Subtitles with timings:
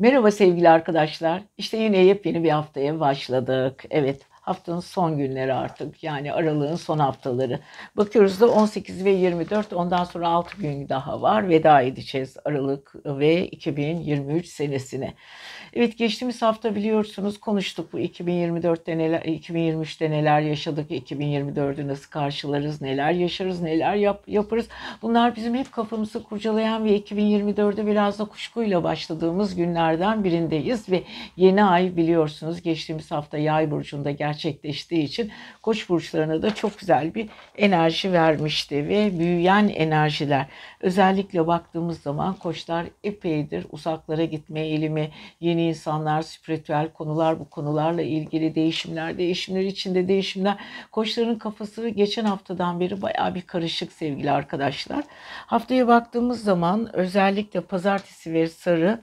[0.00, 1.42] Merhaba sevgili arkadaşlar.
[1.56, 3.84] İşte yine yepyeni bir haftaya başladık.
[3.90, 7.60] Evet haftanın son günleri artık yani aralığın son haftaları.
[7.96, 11.48] Bakıyoruz da 18 ve 24 ondan sonra 6 gün daha var.
[11.48, 15.14] Veda edeceğiz Aralık ve 2023 senesine.
[15.72, 23.12] Evet geçtiğimiz hafta biliyorsunuz konuştuk bu 2024'te neler 2023'te neler yaşadık, 2024'ü nasıl karşılarız, neler
[23.12, 24.68] yaşarız, neler yap, yaparız.
[25.02, 31.02] Bunlar bizim hep kafamızı kurcalayan ve 2024'e biraz da kuşkuyla başladığımız günlerden birindeyiz ve
[31.36, 35.30] yeni ay biliyorsunuz geçtiğimiz hafta Yay burcunda gerçekleştiği için
[35.62, 40.46] Koç burçlarına da çok güzel bir enerji vermişti ve büyüyen enerjiler.
[40.80, 48.54] Özellikle baktığımız zaman koçlar epeydir uzaklara gitme eğilimi, yeni insanlar, spiritüel konular, bu konularla ilgili
[48.54, 50.56] değişimler, değişimler içinde değişimler.
[50.92, 55.04] Koçların kafası geçen haftadan beri baya bir karışık sevgili arkadaşlar.
[55.46, 59.00] Haftaya baktığımız zaman özellikle pazartesi ve sarı,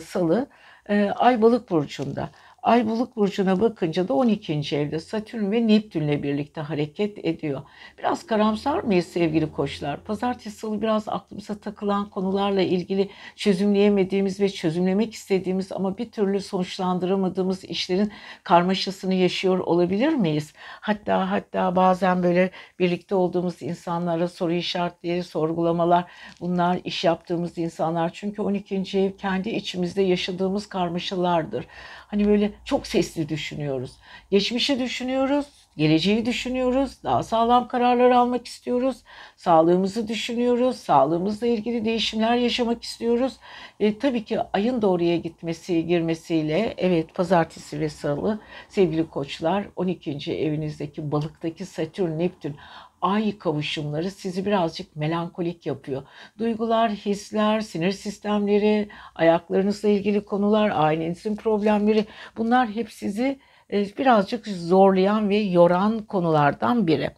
[0.00, 0.46] salı,
[0.88, 2.30] e, Ay balık burcunda.
[2.66, 4.76] Ay Balık burcuna bakınca da 12.
[4.76, 7.62] evde Satürn ve Neptünle birlikte hareket ediyor.
[7.98, 10.04] Biraz karamsar mıyız sevgili koçlar?
[10.04, 17.64] Pazartesi salı biraz aklımıza takılan konularla ilgili çözümleyemediğimiz ve çözümlemek istediğimiz ama bir türlü sonuçlandıramadığımız
[17.64, 18.12] işlerin
[18.44, 20.52] karmaşasını yaşıyor olabilir miyiz?
[20.80, 26.04] Hatta hatta bazen böyle birlikte olduğumuz insanlara soru işaretleri, sorgulamalar
[26.40, 28.10] bunlar iş yaptığımız insanlar.
[28.12, 28.98] Çünkü 12.
[28.98, 31.66] ev kendi içimizde yaşadığımız karmaşalardır.
[32.08, 33.92] Hani böyle çok sesli düşünüyoruz.
[34.30, 35.46] Geçmişi düşünüyoruz,
[35.76, 38.96] geleceği düşünüyoruz, daha sağlam kararlar almak istiyoruz,
[39.36, 43.36] sağlığımızı düşünüyoruz, sağlığımızla ilgili değişimler yaşamak istiyoruz.
[43.80, 50.32] E, tabii ki ayın doğruya gitmesi, girmesiyle evet pazartesi ve salı sevgili koçlar 12.
[50.32, 52.56] evinizdeki balıktaki Satürn, Neptün
[53.02, 56.02] ay kavuşumları sizi birazcık melankolik yapıyor.
[56.38, 62.04] Duygular, hisler, sinir sistemleri, ayaklarınızla ilgili konular, ailenizin problemleri
[62.36, 63.38] bunlar hep sizi
[63.70, 67.10] birazcık zorlayan ve yoran konulardan biri.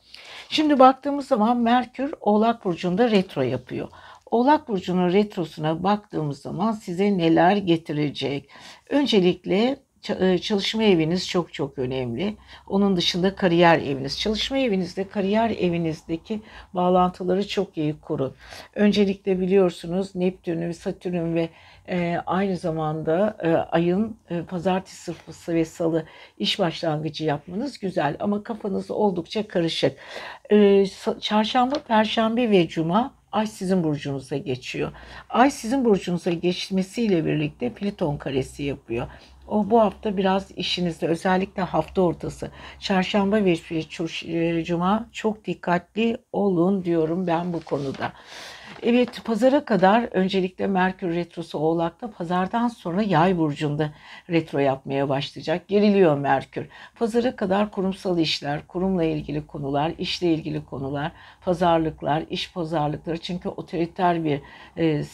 [0.48, 3.88] Şimdi baktığımız zaman Merkür Oğlak Burcu'nda retro yapıyor.
[4.30, 8.50] Oğlak Burcu'nun retrosuna baktığımız zaman size neler getirecek?
[8.90, 9.76] Öncelikle
[10.20, 12.36] e, çalışma eviniz çok çok önemli.
[12.66, 14.20] Onun dışında kariyer eviniz.
[14.20, 16.42] Çalışma evinizde, kariyer evinizdeki
[16.74, 18.34] bağlantıları çok iyi kurun.
[18.74, 21.48] Öncelikle biliyorsunuz Neptün'ün, Satürn ve
[21.88, 26.04] e, aynı zamanda e, ayın e, pazartesi sırfısı ve salı
[26.38, 29.98] iş başlangıcı yapmanız güzel ama kafanız oldukça karışık.
[30.50, 30.86] E,
[31.20, 34.92] çarşamba, perşembe ve cuma Ay sizin burcunuza geçiyor.
[35.30, 39.06] Ay sizin burcunuza geçmesiyle birlikte Plüton karesi yapıyor.
[39.48, 42.50] O bu hafta biraz işinizde özellikle hafta ortası
[42.80, 43.56] çarşamba ve
[44.26, 48.12] e, cuma çok dikkatli olun diyorum ben bu konuda.
[48.82, 53.90] Evet pazara kadar öncelikle Merkür Retrosu Oğlak'ta pazardan sonra Yay burcunda
[54.30, 55.68] retro yapmaya başlayacak.
[55.68, 56.66] Geriliyor Merkür.
[56.98, 61.12] Pazara kadar kurumsal işler, kurumla ilgili konular, işle ilgili konular,
[61.44, 64.40] pazarlıklar, iş pazarlıkları çünkü otoriter bir
[64.78, 65.04] e,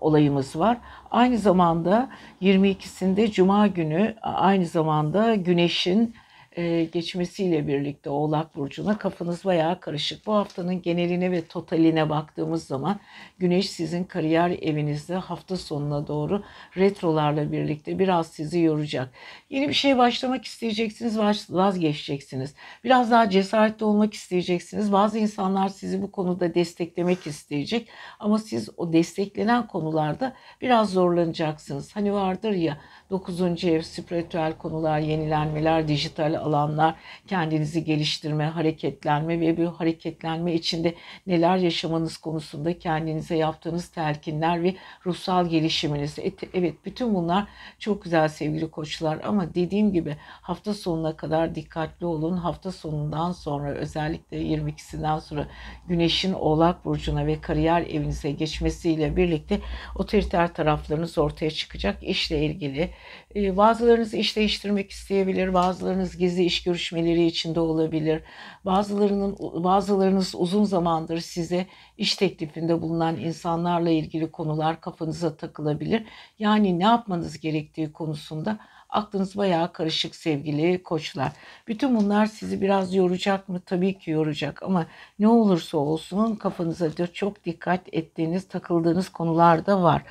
[0.00, 0.78] olayımız var.
[1.10, 2.08] Aynı zamanda
[2.42, 6.14] 22'sinde Cuma günü aynı zamanda Güneş'in
[6.56, 10.26] e, geçmesiyle birlikte Oğlak Burcu'na kafanız bayağı karışık.
[10.26, 13.00] Bu haftanın geneline ve totaline baktığımız zaman
[13.38, 16.42] Güneş sizin kariyer evinizde hafta sonuna doğru
[16.76, 19.10] retrolarla birlikte biraz sizi yoracak.
[19.50, 21.18] Yeni bir şey başlamak isteyeceksiniz,
[21.50, 22.54] vazgeçeceksiniz.
[22.84, 24.92] Biraz daha cesaretli olmak isteyeceksiniz.
[24.92, 27.88] Bazı insanlar sizi bu konuda desteklemek isteyecek
[28.20, 31.96] ama siz o desteklenen konularda biraz zorlanacaksınız.
[31.96, 32.78] Hani vardır ya
[33.10, 33.64] 9.
[33.64, 36.94] ev spiritüel konular, yenilenmeler, dijital alanlar,
[37.26, 40.94] kendinizi geliştirme, hareketlenme ve bu hareketlenme içinde
[41.26, 44.74] neler yaşamanız konusunda kendinize yaptığınız telkinler ve
[45.06, 46.18] ruhsal gelişiminiz.
[46.54, 47.46] Evet bütün bunlar
[47.78, 52.36] çok güzel sevgili koçlar ama dediğim gibi hafta sonuna kadar dikkatli olun.
[52.36, 55.46] Hafta sonundan sonra özellikle 22'sinden sonra
[55.88, 59.60] Güneş'in Oğlak Burcu'na ve kariyer evinize geçmesiyle birlikte
[59.96, 62.02] otoriter taraflarınız ortaya çıkacak.
[62.02, 62.90] İşle ilgili
[63.34, 68.22] bazılarınız iş değiştirmek isteyebilir, bazılarınız gizli iş görüşmeleri içinde olabilir.
[68.64, 71.66] Bazılarının bazılarınız uzun zamandır size
[71.98, 76.04] iş teklifinde bulunan insanlarla ilgili konular kafanıza takılabilir.
[76.38, 78.58] Yani ne yapmanız gerektiği konusunda
[78.92, 81.32] aklınız bayağı karışık sevgili koçlar.
[81.68, 83.60] Bütün bunlar sizi biraz yoracak mı?
[83.66, 84.86] Tabii ki yoracak ama
[85.18, 90.02] ne olursa olsun kafanıza çok dikkat ettiğiniz, takıldığınız konular da var.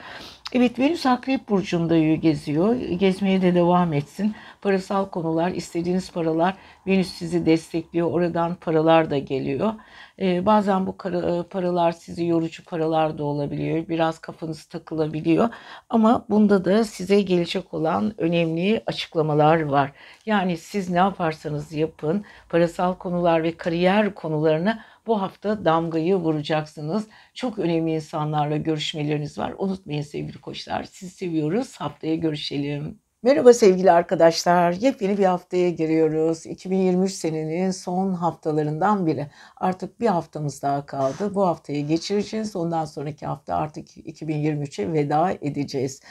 [0.53, 2.75] Evet Venüs Akrep Burcu'nda geziyor.
[2.75, 4.35] Gezmeye de devam etsin.
[4.61, 6.55] Parasal konular, istediğiniz paralar
[6.87, 8.11] Venüs sizi destekliyor.
[8.11, 9.73] Oradan paralar da geliyor.
[10.21, 13.87] Ee, bazen bu kara- paralar sizi yorucu paralar da olabiliyor.
[13.87, 15.49] Biraz kafanız takılabiliyor.
[15.89, 19.91] Ama bunda da size gelecek olan önemli açıklamalar var.
[20.25, 27.07] Yani siz ne yaparsanız yapın, parasal konular ve kariyer konularına bu hafta damgayı vuracaksınız.
[27.33, 29.53] Çok önemli insanlarla görüşmeleriniz var.
[29.57, 30.83] Unutmayın sevgili koçlar.
[30.83, 31.75] Sizi seviyoruz.
[31.81, 32.99] Haftaya görüşelim.
[33.23, 34.71] Merhaba sevgili arkadaşlar.
[34.71, 36.45] Yepyeni bir haftaya giriyoruz.
[36.45, 39.27] 2023 senenin son haftalarından biri.
[39.57, 41.35] Artık bir haftamız daha kaldı.
[41.35, 42.55] Bu haftayı geçireceğiz.
[42.55, 46.01] Ondan sonraki hafta artık 2023'e veda edeceğiz.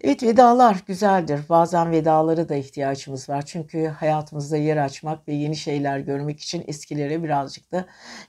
[0.00, 1.40] Evet vedalar güzeldir.
[1.48, 3.42] Bazen vedalara da ihtiyacımız var.
[3.46, 7.84] Çünkü hayatımızda yer açmak ve yeni şeyler görmek için eskilere birazcık da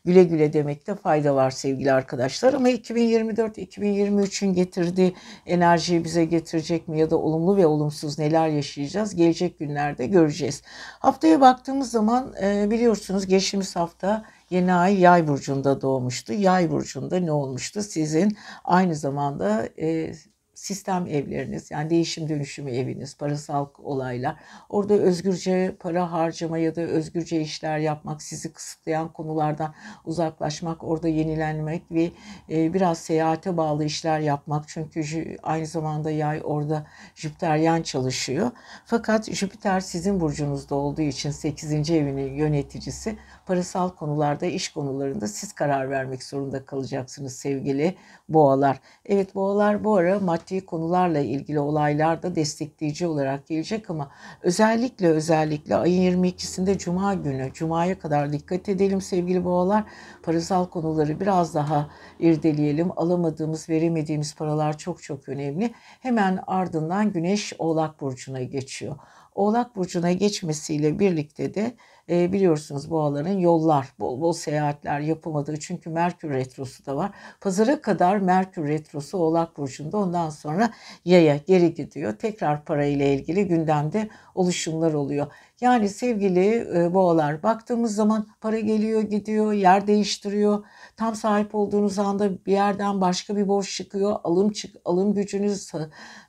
[0.05, 2.53] güle güle demekte fayda var sevgili arkadaşlar.
[2.53, 9.59] Ama 2024-2023'ün getirdiği enerjiyi bize getirecek mi ya da olumlu ve olumsuz neler yaşayacağız gelecek
[9.59, 10.61] günlerde göreceğiz.
[10.99, 16.33] Haftaya baktığımız zaman e, biliyorsunuz geçtiğimiz hafta Yeni ay yay burcunda doğmuştu.
[16.33, 17.83] Yay burcunda ne olmuştu?
[17.83, 20.13] Sizin aynı zamanda e,
[20.57, 24.35] sistem evleriniz yani değişim dönüşümü eviniz, parasal olaylar.
[24.69, 29.73] Orada özgürce para harcama ya da özgürce işler yapmak, sizi kısıtlayan konulardan
[30.05, 32.11] uzaklaşmak, orada yenilenmek ve
[32.49, 34.67] e, biraz seyahate bağlı işler yapmak.
[34.67, 38.51] Çünkü aynı zamanda yay orada Jüpiteryen çalışıyor.
[38.85, 41.91] Fakat Jüpiter sizin burcunuzda olduğu için 8.
[41.91, 43.17] evinin yöneticisi
[43.47, 47.95] parasal konularda, iş konularında siz karar vermek zorunda kalacaksınız sevgili
[48.29, 48.79] boğalar.
[49.05, 54.11] Evet boğalar bu ara maddi konularla ilgili olaylarda destekleyici olarak gelecek ama
[54.41, 59.83] özellikle özellikle ayın 22'sinde Cuma günü, Cuma'ya kadar dikkat edelim sevgili boğalar.
[60.23, 61.89] Parasal konuları biraz daha
[62.19, 62.91] irdeleyelim.
[62.95, 65.73] Alamadığımız, veremediğimiz paralar çok çok önemli.
[65.99, 68.95] Hemen ardından Güneş Oğlak Burcu'na geçiyor.
[69.35, 71.75] Oğlak Burcu'na geçmesiyle birlikte de
[72.09, 77.11] e, biliyorsunuz boğaların yollar, bol bol seyahatler yapamadığı çünkü Merkür Retrosu da var.
[77.41, 80.73] Pazara kadar Merkür Retrosu Oğlak Burcu'nda ondan sonra
[81.05, 82.13] yaya geri gidiyor.
[82.17, 85.27] Tekrar parayla ilgili gündemde oluşumlar oluyor.
[85.61, 90.65] Yani sevgili e, boğalar baktığımız zaman para geliyor gidiyor yer değiştiriyor.
[90.97, 94.15] Tam sahip olduğunuz anda bir yerden başka bir borç çıkıyor.
[94.23, 95.71] Alım çık alım gücünüz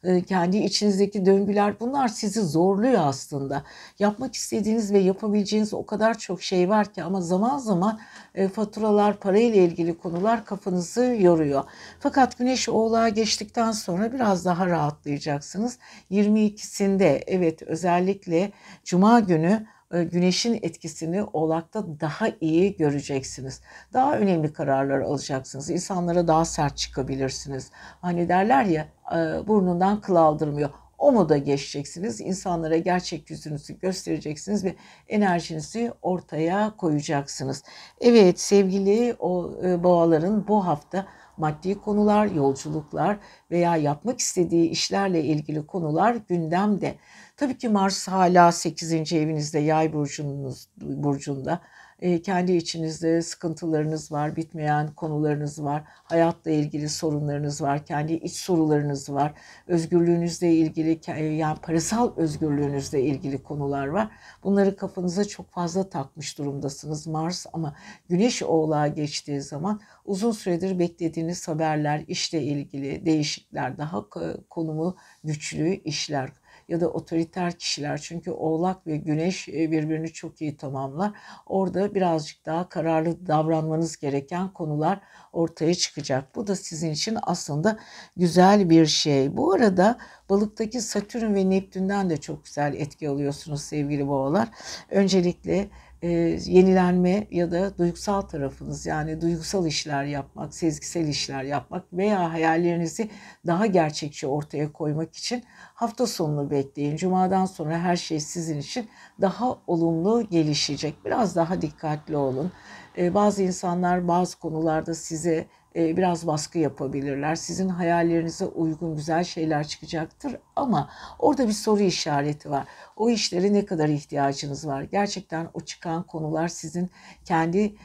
[0.03, 3.65] e, kendi içinizdeki döngüler bunlar sizi zorluyor aslında.
[3.99, 8.01] Yapmak istediğiniz ve yapabileceğiniz o kadar çok şey var ki ama zaman zaman
[8.35, 11.65] e, faturalar parayla ilgili konular kafanızı yoruyor.
[12.01, 15.79] Fakat güneş oğlağa geçtikten sonra biraz daha rahatlayacaksınız.
[16.11, 18.53] 22'sinde evet özellikle
[18.85, 23.61] cuma günü e, güneşin etkisini oğlakta daha iyi göreceksiniz.
[23.93, 25.71] Daha önemli kararlar alacaksınız.
[25.71, 27.71] İnsanlara daha sert çıkabilirsiniz.
[28.01, 29.17] Hani derler ya e,
[29.47, 30.71] burnundan kıl aldırmıyor.
[30.99, 32.21] O moda geçeceksiniz.
[32.21, 34.75] İnsanlara gerçek yüzünüzü göstereceksiniz ve
[35.09, 37.63] enerjinizi ortaya koyacaksınız.
[38.01, 41.07] Evet sevgili o e, boğaların bu hafta
[41.37, 43.17] maddi konular, yolculuklar
[43.51, 46.95] veya yapmak istediği işlerle ilgili konular gündemde.
[47.39, 49.13] Tabii ki Mars hala 8.
[49.13, 51.61] evinizde, yay burcunuz, burcunda.
[52.01, 59.11] E, kendi içinizde sıkıntılarınız var, bitmeyen konularınız var, hayatla ilgili sorunlarınız var, kendi iç sorularınız
[59.11, 59.33] var,
[59.67, 61.01] özgürlüğünüzle ilgili
[61.37, 64.11] yani parasal özgürlüğünüzle ilgili konular var.
[64.45, 67.75] Bunları kafanıza çok fazla takmış durumdasınız Mars ama
[68.09, 74.05] Güneş Oğlağa geçtiği zaman uzun süredir beklediğiniz haberler, işle ilgili değişiklikler, daha
[74.49, 76.31] konumu güçlü işler
[76.69, 81.13] ya da otoriter kişiler çünkü Oğlak ve Güneş e, birbirini çok iyi tamamlar.
[81.47, 85.01] Orada birazcık daha kararlı davranmanız gereken konular
[85.33, 86.35] ortaya çıkacak.
[86.37, 87.79] Bu da sizin için aslında
[88.17, 89.37] güzel bir şey.
[89.37, 89.99] Bu arada
[90.31, 94.49] balıktaki Satürn ve Neptün'den de çok güzel etki alıyorsunuz sevgili boğalar.
[94.91, 95.69] Öncelikle
[96.03, 96.09] e,
[96.45, 103.11] yenilenme ya da duygusal tarafınız yani duygusal işler yapmak, sezgisel işler yapmak veya hayallerinizi
[103.47, 106.97] daha gerçekçi ortaya koymak için hafta sonunu bekleyin.
[106.97, 108.89] Cumadan sonra her şey sizin için
[109.21, 111.05] daha olumlu gelişecek.
[111.05, 112.53] Biraz daha dikkatli olun.
[112.99, 117.35] E, bazı insanlar bazı konularda size e, biraz baskı yapabilirler.
[117.35, 122.65] Sizin hayallerinize uygun güzel şeyler çıkacaktır ama orada bir soru işareti var.
[122.97, 124.83] O işlere ne kadar ihtiyacınız var?
[124.83, 126.91] Gerçekten o çıkan konular sizin
[127.25, 127.77] kendi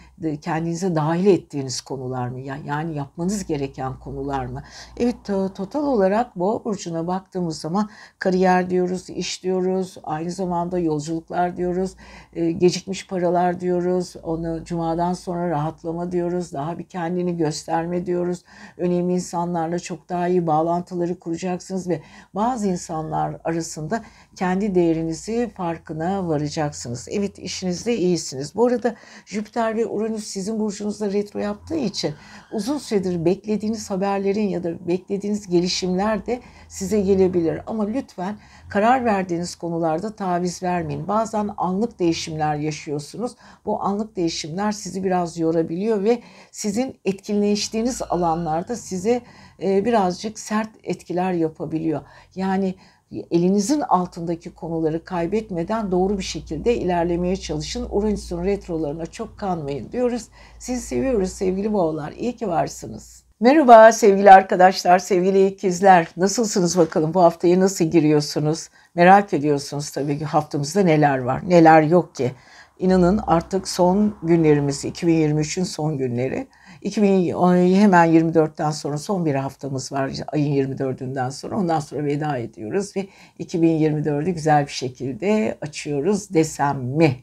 [0.42, 2.39] kendinize dahil ettiğiniz konular mı?
[2.39, 4.63] Yani yapmanız gereken konular mı?
[4.98, 5.15] Evet
[5.56, 7.89] total olarak Boğa burcuna baktığımız zaman
[8.20, 11.96] kariyer diyoruz, iş diyoruz, aynı zamanda yolculuklar diyoruz,
[12.34, 18.44] e, gecikmiş paralar diyoruz, onu cumadan sonra rahatlama diyoruz, daha bir kendini gösterme diyoruz.
[18.77, 22.01] Önemli insanlarla çok daha iyi bağlantıları kuracaksınız ve
[22.36, 24.03] bazı insanlar arasında
[24.36, 27.08] kendi değerinizi farkına varacaksınız.
[27.12, 28.56] Evet işinizde iyisiniz.
[28.56, 32.13] Bu arada Jüpiter ve Uranüs Venüs sizin burcunuzda retro yaptığı için
[32.51, 37.62] uzun süredir beklediğiniz haberlerin ya da beklediğiniz gelişimler de size gelebilir.
[37.67, 38.38] Ama lütfen
[38.70, 41.08] karar verdiğiniz konularda taviz vermeyin.
[41.08, 43.32] Bazen anlık değişimler yaşıyorsunuz.
[43.65, 49.22] Bu anlık değişimler sizi biraz yorabiliyor ve sizin etkinleştiğiniz alanlarda size
[49.62, 52.01] e, birazcık sert etkiler yapabiliyor.
[52.36, 52.75] Yani
[53.32, 57.88] elinizin altındaki konuları kaybetmeden doğru bir şekilde ilerlemeye çalışın.
[57.91, 60.27] Uranüs'ün retrolarına çok kanmayın diyoruz.
[60.60, 62.12] Sizi seviyoruz sevgili boğalar.
[62.12, 63.24] İyi ki varsınız.
[63.39, 66.08] Merhaba sevgili arkadaşlar, sevgili ikizler.
[66.17, 67.13] Nasılsınız bakalım?
[67.13, 68.70] Bu haftaya nasıl giriyorsunuz?
[68.96, 72.32] Merak ediyorsunuz tabii ki haftamızda neler var, neler yok ki.
[72.79, 76.48] İnanın artık son günlerimiz, 2023'ün son günleri.
[76.83, 81.57] 2000 hemen 24'ten sonra son bir haftamız var ayın 24'ünden sonra.
[81.57, 83.07] Ondan sonra veda ediyoruz ve
[83.39, 87.15] 2024'ü güzel bir şekilde açıyoruz desem mi?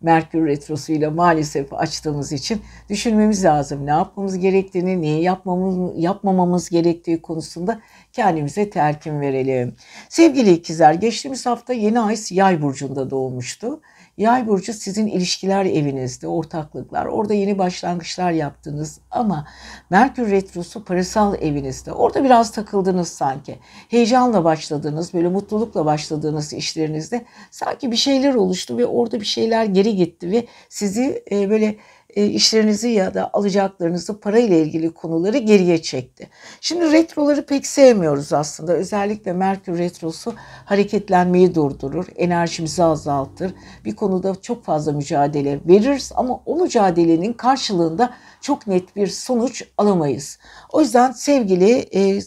[0.00, 3.86] Merkür Retrosu'yla maalesef açtığımız için düşünmemiz lazım.
[3.86, 7.80] Ne yapmamız gerektiğini, neyi yapmamız, yapmamamız gerektiği konusunda
[8.12, 9.74] kendimize telkin verelim.
[10.08, 13.80] Sevgili ikizler, geçtiğimiz hafta yeni ay yay burcunda doğmuştu.
[14.16, 17.06] Yay burcu sizin ilişkiler evinizde, ortaklıklar.
[17.06, 19.46] Orada yeni başlangıçlar yaptınız ama
[19.90, 21.92] Merkür retrosu parasal evinizde.
[21.92, 23.58] Orada biraz takıldınız sanki.
[23.88, 29.96] Heyecanla başladınız, böyle mutlulukla başladığınız işlerinizde sanki bir şeyler oluştu ve orada bir şeyler geri
[29.96, 31.76] gitti ve sizi e, böyle
[32.24, 36.28] işlerinizi ya da alacaklarınızı parayla ilgili konuları geriye çekti.
[36.60, 38.72] Şimdi retroları pek sevmiyoruz aslında.
[38.72, 43.52] Özellikle Merkür retrosu hareketlenmeyi durdurur, enerjimizi azaltır.
[43.84, 50.38] Bir konuda çok fazla mücadele veririz ama o mücadelenin karşılığında çok net bir sonuç alamayız.
[50.72, 52.20] O yüzden sevgili e,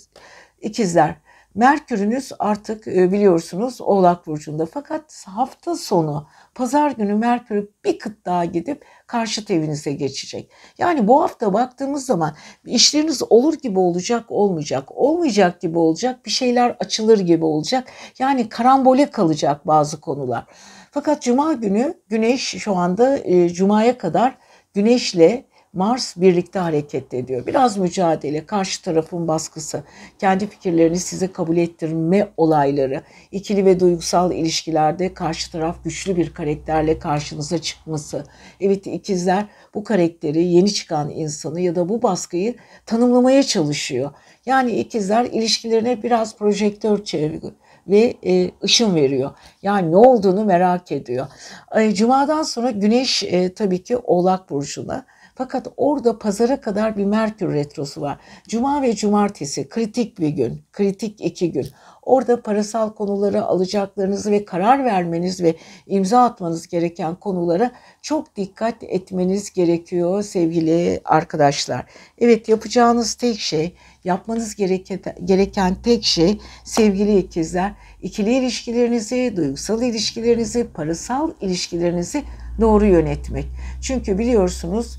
[0.61, 1.15] ikizler
[1.55, 6.27] Merkür'ünüz artık e, biliyorsunuz Oğlak Burcu'nda fakat hafta sonu
[6.59, 10.51] pazar günü Merkür bir kıt daha gidip karşıt evinize geçecek.
[10.77, 12.35] Yani bu hafta baktığımız zaman
[12.65, 17.87] işleriniz olur gibi olacak olmayacak, olmayacak gibi olacak, bir şeyler açılır gibi olacak.
[18.19, 20.45] Yani karambole kalacak bazı konular.
[20.91, 24.37] Fakat cuma günü güneş şu anda e, cumaya kadar
[24.73, 27.47] güneşle Mars birlikte hareket ediyor.
[27.47, 29.83] Biraz mücadele, karşı tarafın baskısı,
[30.19, 36.99] kendi fikirlerini size kabul ettirme olayları, ikili ve duygusal ilişkilerde karşı taraf güçlü bir karakterle
[36.99, 38.23] karşınıza çıkması.
[38.61, 44.11] Evet ikizler bu karakteri yeni çıkan insanı ya da bu baskıyı tanımlamaya çalışıyor.
[44.45, 47.53] Yani ikizler ilişkilerine biraz projektör çeviriyor
[47.87, 49.31] ve e, ışın veriyor.
[49.61, 51.27] Yani ne olduğunu merak ediyor.
[51.75, 55.05] E, Cuma'dan sonra Güneş e, tabii ki Oğlak Burcu'na
[55.39, 58.17] fakat orada pazara kadar bir Merkür Retrosu var.
[58.47, 61.67] Cuma ve cumartesi kritik bir gün, kritik iki gün.
[62.01, 65.55] Orada parasal konuları alacaklarınızı ve karar vermeniz ve
[65.87, 71.85] imza atmanız gereken konulara çok dikkat etmeniz gerekiyor sevgili arkadaşlar.
[72.17, 74.55] Evet yapacağınız tek şey, yapmanız
[75.25, 82.23] gereken, tek şey sevgili ikizler, ikili ilişkilerinizi, duygusal ilişkilerinizi, parasal ilişkilerinizi
[82.61, 83.45] doğru yönetmek.
[83.81, 84.98] Çünkü biliyorsunuz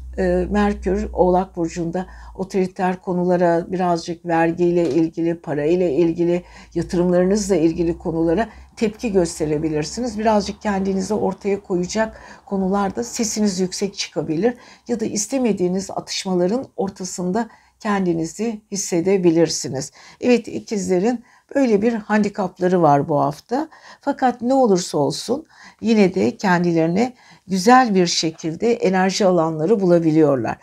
[0.50, 6.42] Merkür Oğlak Burcu'nda otoriter konulara birazcık vergiyle ilgili, parayla ilgili,
[6.74, 10.18] yatırımlarınızla ilgili konulara tepki gösterebilirsiniz.
[10.18, 14.54] Birazcık kendinizi ortaya koyacak konularda sesiniz yüksek çıkabilir
[14.88, 17.48] ya da istemediğiniz atışmaların ortasında
[17.80, 19.92] kendinizi hissedebilirsiniz.
[20.20, 23.68] Evet ikizlerin böyle bir handikapları var bu hafta.
[24.00, 25.46] Fakat ne olursa olsun
[25.80, 27.12] yine de kendilerine
[27.46, 30.56] güzel bir şekilde enerji alanları bulabiliyorlar.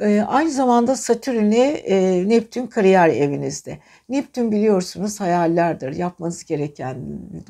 [0.00, 3.78] Ee, aynı zamanda Satürn ile e, Neptün kariyer evinizde.
[4.08, 6.96] Neptün biliyorsunuz hayallerdir, yapmanız gereken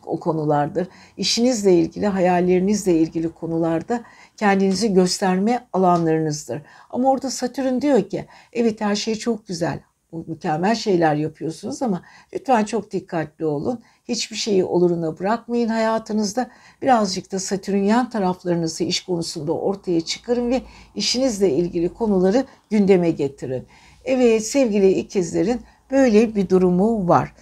[0.06, 0.88] o konulardır.
[1.16, 4.00] İşinizle ilgili, hayallerinizle ilgili konularda
[4.37, 6.62] kendinizi gösterme alanlarınızdır.
[6.90, 9.80] Ama orada Satürn diyor ki evet her şey çok güzel,
[10.12, 12.02] mükemmel şeyler yapıyorsunuz ama
[12.35, 13.81] lütfen çok dikkatli olun.
[14.09, 16.50] Hiçbir şeyi oluruna bırakmayın hayatınızda.
[16.83, 20.62] Birazcık da Satürnyen taraflarınızı iş konusunda ortaya çıkarın ve
[20.95, 23.66] işinizle ilgili konuları gündeme getirin.
[24.04, 27.35] Evet sevgili ikizlerin böyle bir durumu var.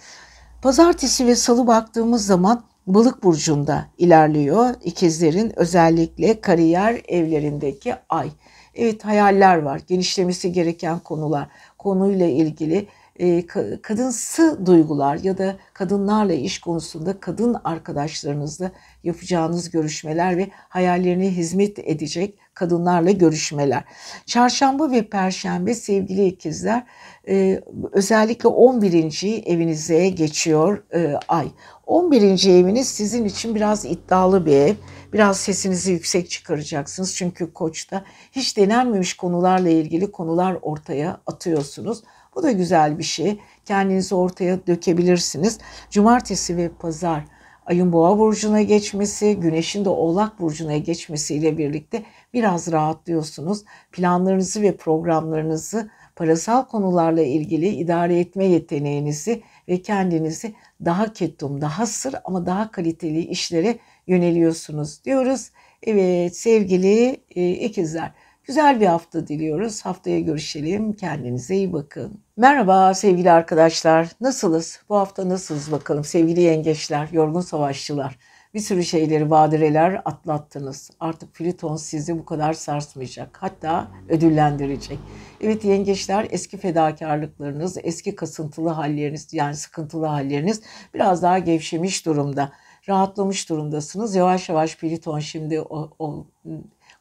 [0.61, 4.75] Pazartesi ve salı baktığımız zaman Balık burcunda ilerliyor.
[4.83, 8.29] İkizlerin özellikle kariyer evlerindeki ay.
[8.75, 11.47] Evet hayaller var, genişlemesi gereken konular,
[11.81, 12.87] konuyla ilgili
[13.19, 13.45] e,
[13.81, 18.71] kadınsı duygular ya da kadınlarla iş konusunda kadın arkadaşlarınızla
[19.03, 23.83] yapacağınız görüşmeler ve hayallerine hizmet edecek kadınlarla görüşmeler.
[24.25, 26.83] Çarşamba ve perşembe sevgili ikizler
[27.27, 27.61] e,
[27.91, 29.43] özellikle 11.
[29.45, 31.47] evinize geçiyor e, ay.
[31.85, 32.49] 11.
[32.49, 34.75] eviniz sizin için biraz iddialı bir ev
[35.13, 37.15] Biraz sesinizi yüksek çıkaracaksınız.
[37.15, 42.03] Çünkü koçta hiç denenmemiş konularla ilgili konular ortaya atıyorsunuz.
[42.35, 43.39] Bu da güzel bir şey.
[43.65, 45.59] Kendinizi ortaya dökebilirsiniz.
[45.89, 47.25] Cumartesi ve pazar
[47.65, 52.03] ayın boğa burcuna geçmesi, güneşin de oğlak burcuna geçmesiyle birlikte
[52.33, 53.63] biraz rahatlıyorsunuz.
[53.91, 62.15] Planlarınızı ve programlarınızı parasal konularla ilgili idare etme yeteneğinizi ve kendinizi daha ketum, daha sır
[62.25, 65.49] ama daha kaliteli işlere yöneliyorsunuz diyoruz.
[65.83, 68.11] Evet sevgili e, ikizler
[68.43, 69.85] güzel bir hafta diliyoruz.
[69.85, 70.93] Haftaya görüşelim.
[70.93, 72.21] Kendinize iyi bakın.
[72.37, 74.07] Merhaba sevgili arkadaşlar.
[74.21, 74.79] Nasılız?
[74.89, 78.17] Bu hafta nasılız bakalım sevgili yengeçler, yorgun savaşçılar.
[78.53, 80.91] Bir sürü şeyleri, badireler atlattınız.
[80.99, 83.37] Artık Plüton sizi bu kadar sarsmayacak.
[83.41, 84.99] Hatta ödüllendirecek.
[85.41, 90.61] Evet yengeçler eski fedakarlıklarınız, eski kasıntılı halleriniz yani sıkıntılı halleriniz
[90.93, 92.51] biraz daha gevşemiş durumda.
[92.89, 94.15] Rahatlamış durumdasınız.
[94.15, 96.25] Yavaş yavaş Plüton şimdi o, o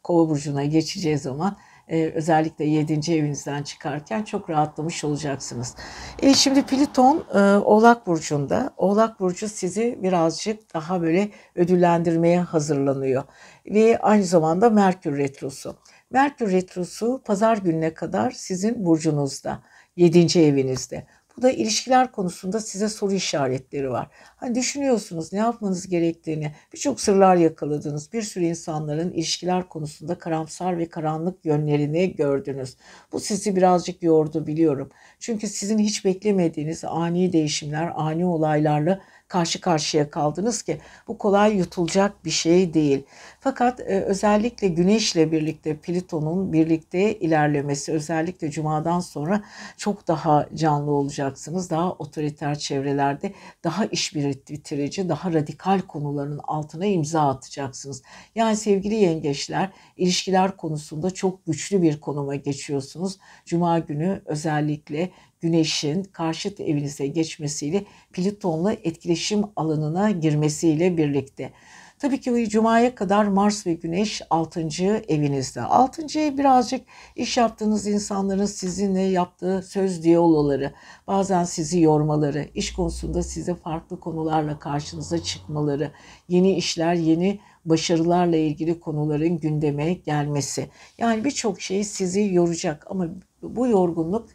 [0.03, 1.57] kova burcuna geçeceği zaman
[1.89, 3.13] e, özellikle 7.
[3.13, 5.77] evinizden çıkarken çok rahatlamış olacaksınız.
[6.19, 8.75] E, şimdi Plüton e, Oğlak Burcu'nda.
[8.77, 13.25] Oğlak Burcu sizi birazcık daha böyle ödüllendirmeye hazırlanıyor.
[13.67, 15.77] Ve aynı zamanda Merkür Retrosu.
[16.11, 19.63] Merkür Retrosu pazar gününe kadar sizin burcunuzda,
[19.97, 20.41] 7.
[20.41, 21.07] evinizde.
[21.37, 24.09] Bu da ilişkiler konusunda size soru işaretleri var.
[24.37, 28.13] Hani düşünüyorsunuz ne yapmanız gerektiğini, birçok sırlar yakaladınız.
[28.13, 32.77] Bir sürü insanların ilişkiler konusunda karamsar ve karanlık yönlerini gördünüz.
[33.13, 34.91] Bu sizi birazcık yordu biliyorum.
[35.19, 42.25] Çünkü sizin hiç beklemediğiniz ani değişimler, ani olaylarla karşı karşıya kaldınız ki bu kolay yutulacak
[42.25, 43.05] bir şey değil.
[43.41, 49.43] Fakat e, özellikle Güneşle birlikte Plüton'un birlikte ilerlemesi özellikle Cuma'dan sonra
[49.77, 51.71] çok daha canlı olacaksınız.
[51.71, 53.33] Daha otoriter çevrelerde
[53.65, 58.03] daha iş bitirici, daha radikal konuların altına imza atacaksınız.
[58.35, 63.19] Yani sevgili yengeçler ilişkiler konusunda çok güçlü bir konuma geçiyorsunuz.
[63.45, 65.11] Cuma günü özellikle
[65.41, 71.53] Güneş'in karşıt evinize geçmesiyle Plüton'la etkileşim alanına girmesiyle birlikte.
[72.01, 74.61] Tabii ki Cuma'ya kadar Mars ve Güneş 6.
[75.09, 75.61] evinizde.
[75.63, 76.21] 6.
[76.21, 76.81] ev birazcık
[77.17, 80.73] iş yaptığınız insanların sizinle yaptığı söz diyaloları,
[81.07, 85.93] bazen sizi yormaları, iş konusunda size farklı konularla karşınıza çıkmaları,
[86.29, 90.71] yeni işler, yeni başarılarla ilgili konuların gündeme gelmesi.
[90.99, 93.09] Yani birçok şey sizi yoracak ama
[93.43, 94.29] bu yorgunluk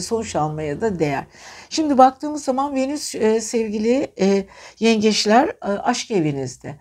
[0.00, 1.24] sonuç almaya da değer.
[1.70, 4.46] Şimdi baktığımız zaman Venüs e, sevgili e,
[4.80, 6.76] yengeçler aşk evinizde.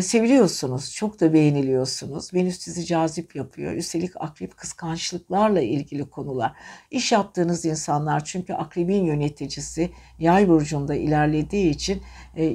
[0.00, 2.34] Seviliyorsunuz, çok da beğeniliyorsunuz.
[2.34, 3.72] Venüs sizi cazip yapıyor.
[3.72, 6.52] Üstelik akrep kıskançlıklarla ilgili konular.
[6.90, 12.02] İş yaptığınız insanlar çünkü akrebin yöneticisi yay burcunda ilerlediği için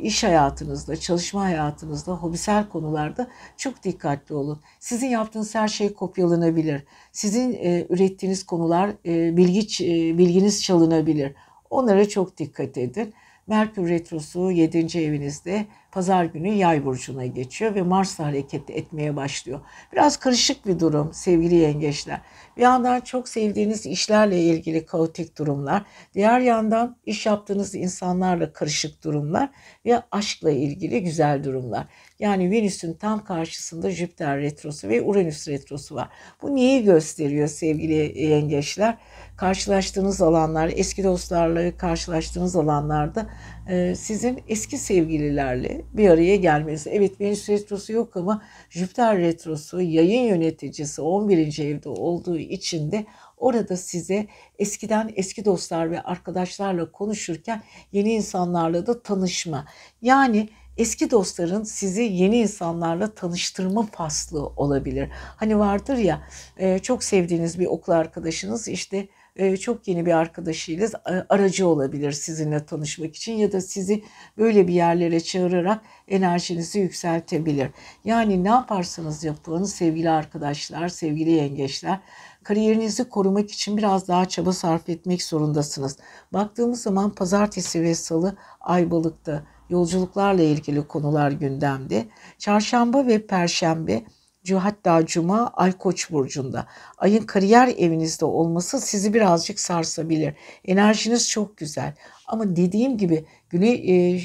[0.01, 4.61] iş hayatınızda, çalışma hayatınızda, hobisel konularda çok dikkatli olun.
[4.79, 6.83] Sizin yaptığınız her şey kopyalanabilir.
[7.11, 7.53] Sizin
[7.89, 11.33] ürettiğiniz konular bilgi bilginiz çalınabilir.
[11.69, 13.13] Onlara çok dikkat edin.
[13.47, 14.99] Merkür Retrosu 7.
[14.99, 19.59] evinizde pazar günü yay burcuna geçiyor ve Mars hareket etmeye başlıyor.
[19.93, 22.21] Biraz karışık bir durum sevgili yengeçler.
[22.57, 25.83] Bir yandan çok sevdiğiniz işlerle ilgili kaotik durumlar,
[26.13, 29.49] diğer yandan iş yaptığınız insanlarla karışık durumlar
[29.85, 31.87] ve aşkla ilgili güzel durumlar.
[32.19, 36.09] Yani Venüs'ün tam karşısında Jüpiter retrosu ve Uranüs retrosu var.
[36.41, 38.97] Bu neyi gösteriyor sevgili yengeçler?
[39.37, 43.29] Karşılaştığınız alanlar, eski dostlarla karşılaştığınız alanlarda
[43.69, 46.87] e, sizin eski sevgililerle bir araya gelmeniz.
[46.87, 51.59] Evet Venüs retrosu yok ama Jüpiter retrosu yayın yöneticisi 11.
[51.59, 53.05] evde olduğu için de
[53.37, 54.27] orada size
[54.59, 59.65] eskiden eski dostlar ve arkadaşlarla konuşurken yeni insanlarla da tanışma.
[60.01, 65.09] Yani eski dostların sizi yeni insanlarla tanıştırma faslı olabilir.
[65.13, 66.21] Hani vardır ya
[66.57, 70.89] e, çok sevdiğiniz bir okul arkadaşınız işte e, çok yeni bir arkadaşıyla
[71.29, 74.03] aracı olabilir sizinle tanışmak için ya da sizi
[74.37, 77.69] böyle bir yerlere çağırarak enerjinizi yükseltebilir.
[78.05, 81.99] Yani ne yaparsanız yapın sevgili arkadaşlar, sevgili yengeçler
[82.43, 85.97] kariyerinizi korumak için biraz daha çaba sarf etmek zorundasınız.
[86.33, 92.07] Baktığımız zaman pazartesi ve salı ay balıkta yolculuklarla ilgili konular gündemde.
[92.37, 94.03] Çarşamba ve perşembe
[94.49, 96.67] hatta cuma ay koç burcunda.
[96.97, 100.33] Ayın kariyer evinizde olması sizi birazcık sarsabilir.
[100.65, 101.93] Enerjiniz çok güzel.
[102.27, 104.19] Ama dediğim gibi Güney e,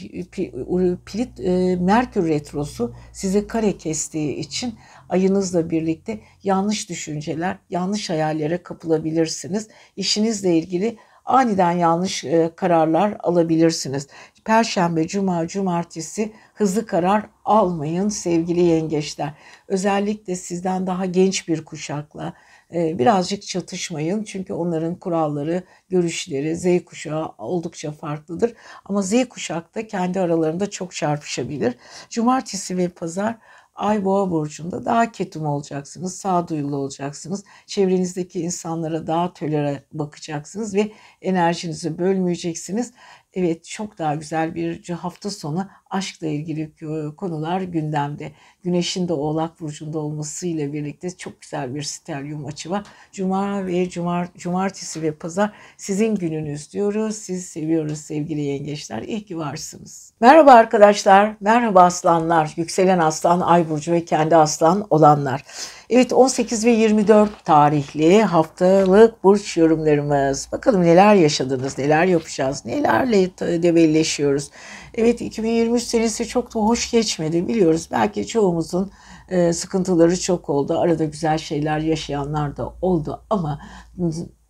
[1.07, 4.75] Pilit e, Merkür retrosu size kare kestiği için
[5.09, 9.69] ayınızla birlikte yanlış düşünceler, yanlış hayallere kapılabilirsiniz.
[9.97, 14.09] İşinizle ilgili aniden yanlış e, kararlar alabilirsiniz.
[14.45, 19.35] Perşembe, cuma, cumartesi hızlı karar almayın sevgili yengeçler.
[19.69, 22.33] Özellikle sizden daha genç bir kuşakla
[22.75, 24.25] e, birazcık çatışmayın.
[24.25, 28.55] Çünkü onların kuralları, görüşleri Z kuşağı oldukça farklıdır.
[28.85, 31.75] Ama Z kuşakta kendi aralarında çok çarpışabilir.
[32.11, 33.37] Cumartesi ve pazar
[33.77, 37.45] Ay Boğa burcunda daha ketum olacaksınız, sağduyulu olacaksınız.
[37.67, 42.93] Çevrenizdeki insanlara daha tölere bakacaksınız ve enerjinizi bölmeyeceksiniz.
[43.37, 46.71] Evet çok daha güzel bir hafta sonu aşkla ilgili
[47.17, 48.33] konular gündemde.
[48.63, 52.83] Güneşin de Oğlak Burcu'nda olmasıyla birlikte çok güzel bir stelyum açı var.
[53.13, 57.17] Cuma ve cumar, cumartesi ve pazar sizin gününüz diyoruz.
[57.17, 59.03] Sizi seviyoruz sevgili yengeçler.
[59.03, 60.13] İyi ki varsınız.
[60.21, 61.37] Merhaba arkadaşlar.
[61.41, 62.55] Merhaba aslanlar.
[62.57, 65.45] Yükselen aslan, ay burcu ve kendi aslan olanlar.
[65.91, 70.49] Evet 18 ve 24 tarihli haftalık burç yorumlarımız.
[70.53, 73.31] Bakalım neler yaşadınız, neler yapacağız, nelerle
[73.63, 74.51] debelleşiyoruz.
[74.95, 77.89] Evet 2023 senesi çok da hoş geçmedi biliyoruz.
[77.93, 78.91] Belki çoğumuzun
[79.29, 80.79] e, sıkıntıları çok oldu.
[80.79, 83.61] Arada güzel şeyler yaşayanlar da oldu ama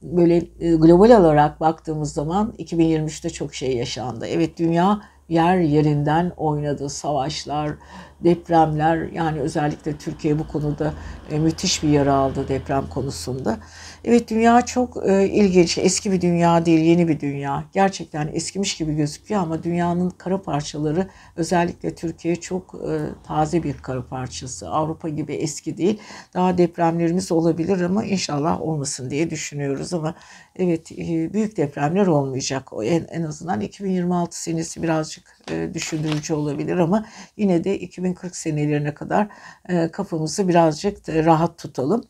[0.03, 4.27] böyle e, global olarak baktığımız zaman 2023'te çok şey yaşandı.
[4.27, 6.89] Evet dünya yer yerinden oynadı.
[6.89, 7.71] Savaşlar,
[8.25, 10.93] depremler yani özellikle Türkiye bu konuda
[11.31, 13.57] e, müthiş bir yara aldı deprem konusunda.
[14.07, 15.79] Evet dünya çok e, ilginç.
[15.79, 17.65] Eski bir dünya değil, yeni bir dünya.
[17.73, 22.95] Gerçekten eskimiş gibi gözüküyor ama dünyanın kara parçaları özellikle Türkiye çok e,
[23.27, 24.71] taze bir kara parçası.
[24.71, 26.01] Avrupa gibi eski değil.
[26.35, 30.15] Daha depremlerimiz olabilir ama inşallah olmasın diye düşünüyoruz ama
[30.57, 32.73] evet e, büyük depremler olmayacak.
[32.73, 38.95] O en, en azından 2026 senesi birazcık e, düşündürücü olabilir ama yine de 2040 senelerine
[38.95, 39.29] kadar
[39.69, 42.05] e, kafamızı birazcık rahat tutalım.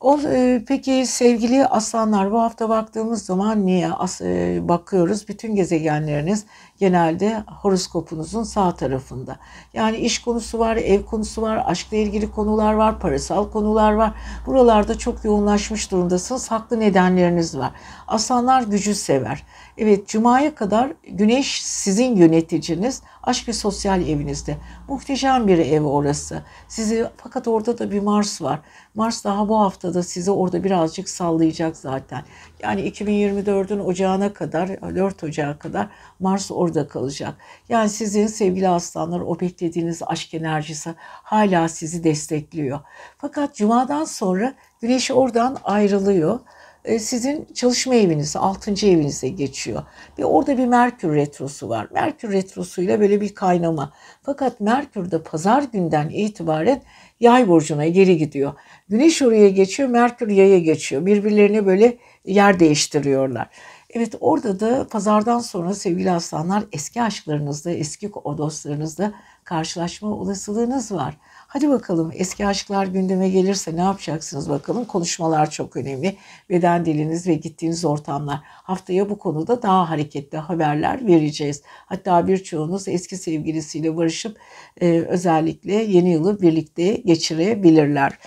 [0.00, 5.28] O, e, peki sevgili aslanlar bu hafta baktığımız zaman niye as, e, bakıyoruz?
[5.28, 6.44] Bütün gezegenleriniz
[6.80, 9.36] genelde horoskopunuzun sağ tarafında.
[9.74, 14.12] Yani iş konusu var, ev konusu var, aşkla ilgili konular var, parasal konular var.
[14.46, 16.50] Buralarda çok yoğunlaşmış durumdasınız.
[16.50, 17.70] Haklı nedenleriniz var.
[18.08, 19.44] Aslanlar gücü sever.
[19.78, 24.56] Evet, Cuma'ya kadar Güneş sizin yöneticiniz, aşk ve sosyal evinizde.
[24.88, 26.42] Muhteşem bir ev orası.
[26.68, 28.60] Sizi fakat orada da bir Mars var.
[28.94, 32.22] Mars daha bu haftada sizi orada birazcık sallayacak zaten.
[32.62, 35.88] Yani 2024'ün ocağına kadar, 4 Ocağı kadar
[36.20, 37.34] Mars orada kalacak.
[37.68, 42.80] Yani sizin sevgili aslanlar o beklediğiniz aşk enerjisi hala sizi destekliyor.
[43.18, 46.40] Fakat Cuma'dan sonra Güneş oradan ayrılıyor
[46.84, 48.70] e, sizin çalışma eviniz, 6.
[48.86, 49.82] evinize geçiyor.
[50.18, 51.88] Ve orada bir Merkür retrosu var.
[51.92, 53.92] Merkür retrosuyla böyle bir kaynama.
[54.22, 56.82] Fakat Merkür de pazar günden itibaren
[57.20, 58.52] yay burcuna geri gidiyor.
[58.88, 61.06] Güneş oraya geçiyor, Merkür yaya geçiyor.
[61.06, 63.48] Birbirlerini böyle yer değiştiriyorlar.
[63.90, 69.12] Evet orada da pazardan sonra sevgili aslanlar eski aşklarınızda, eski o dostlarınızla
[69.44, 71.16] karşılaşma olasılığınız var.
[71.22, 74.84] Hadi bakalım eski aşklar gündeme gelirse ne yapacaksınız bakalım.
[74.84, 76.16] Konuşmalar çok önemli.
[76.50, 78.40] Beden diliniz ve gittiğiniz ortamlar.
[78.44, 81.62] Haftaya bu konuda daha hareketli haberler vereceğiz.
[81.86, 84.38] Hatta birçoğunuz eski sevgilisiyle barışıp
[84.80, 88.18] e, özellikle yeni yılı birlikte geçirebilirler.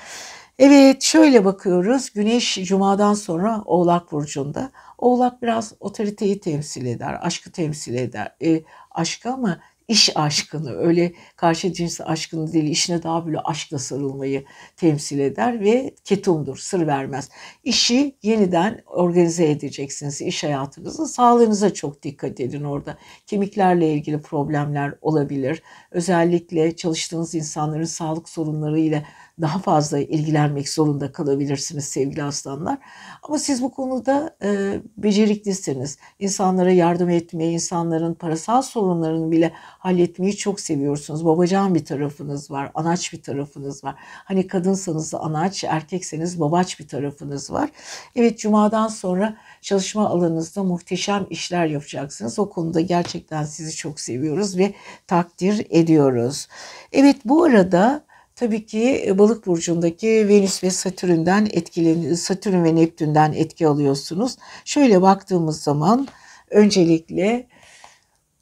[0.60, 2.10] Evet şöyle bakıyoruz.
[2.14, 4.72] Güneş Cuma'dan sonra Oğlak Burcu'nda.
[4.98, 8.36] Oğlak biraz otoriteyi temsil eder, aşkı temsil eder.
[8.44, 14.46] E, aşkı ama iş aşkını, öyle karşı cins aşkını değil, işine daha böyle aşkla sarılmayı
[14.78, 17.30] temsil eder ve ketumdur, sır vermez.
[17.64, 21.08] İşi yeniden organize edeceksiniz, iş hayatınızı.
[21.08, 22.98] Sağlığınıza çok dikkat edin orada.
[23.28, 25.64] Kemiklerle ilgili problemler olabilir.
[25.92, 29.04] Özellikle çalıştığınız insanların sağlık sorunlarıyla
[29.42, 32.78] daha fazla ilgilenmek zorunda kalabilirsiniz sevgili aslanlar.
[33.24, 35.98] Ama siz bu konuda e, beceriklisiniz.
[36.20, 41.26] İnsanlara yardım etmeyi, insanların parasal sorunlarını bile halletmeyi çok seviyorsunuz.
[41.26, 43.96] Babacan bir tarafınız var, anaç bir tarafınız var.
[44.00, 47.70] Hani kadınsanız anaç, erkekseniz babaç bir tarafınız var.
[48.16, 52.40] Evet cumadan sonra çalışma alanınızda muhteşem işler yapacaksınız.
[52.40, 54.74] O konuda gerçekten sizi çok seviyoruz ve
[55.08, 56.48] takdir ediyoruz.
[56.92, 58.04] Evet bu arada
[58.36, 62.16] Tabii ki e, balık burcundaki Venüs ve Satürn'den etkileniyor.
[62.16, 64.38] Satürn ve Neptün'den etki alıyorsunuz.
[64.66, 66.08] Şöyle baktığımız zaman
[66.50, 67.48] öncelikle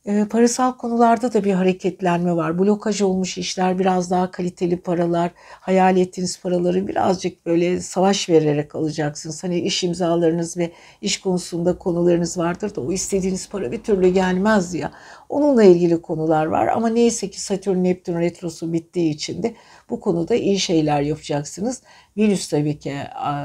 [0.06, 2.60] e, parasal konularda da bir hareketlenme var.
[2.60, 9.44] Blokaj olmuş işler, biraz daha kaliteli paralar, hayal ettiğiniz paraları birazcık böyle savaş vererek alacaksınız.
[9.44, 14.74] Hani iş imzalarınız ve iş konusunda konularınız vardır da o istediğiniz para bir türlü gelmez
[14.74, 14.92] ya.
[15.30, 19.56] Onunla ilgili konular var ama neyse ki Satürn Neptün retrosu bittiği için de
[19.90, 21.82] bu konuda iyi şeyler yapacaksınız.
[22.18, 22.94] Venüs tabii ki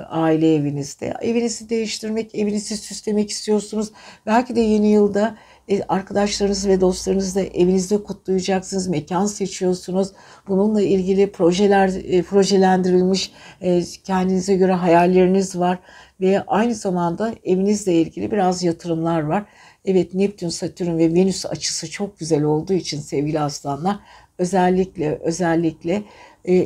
[0.08, 1.14] aile evinizde.
[1.20, 3.92] Evinizi değiştirmek, evinizi süslemek istiyorsunuz.
[4.26, 5.36] Belki de yeni yılda
[5.68, 10.08] E, arkadaşlarınız ve dostlarınızla evinizde kutlayacaksınız, mekan seçiyorsunuz.
[10.48, 15.78] Bununla ilgili projeler e, projelendirilmiş e, kendinize göre hayalleriniz var
[16.20, 19.44] ve aynı zamanda evinizle ilgili biraz yatırımlar var.
[19.84, 23.96] Evet Neptün, Satürn ve Venüs açısı çok güzel olduğu için sevgili aslanlar
[24.38, 26.02] özellikle özellikle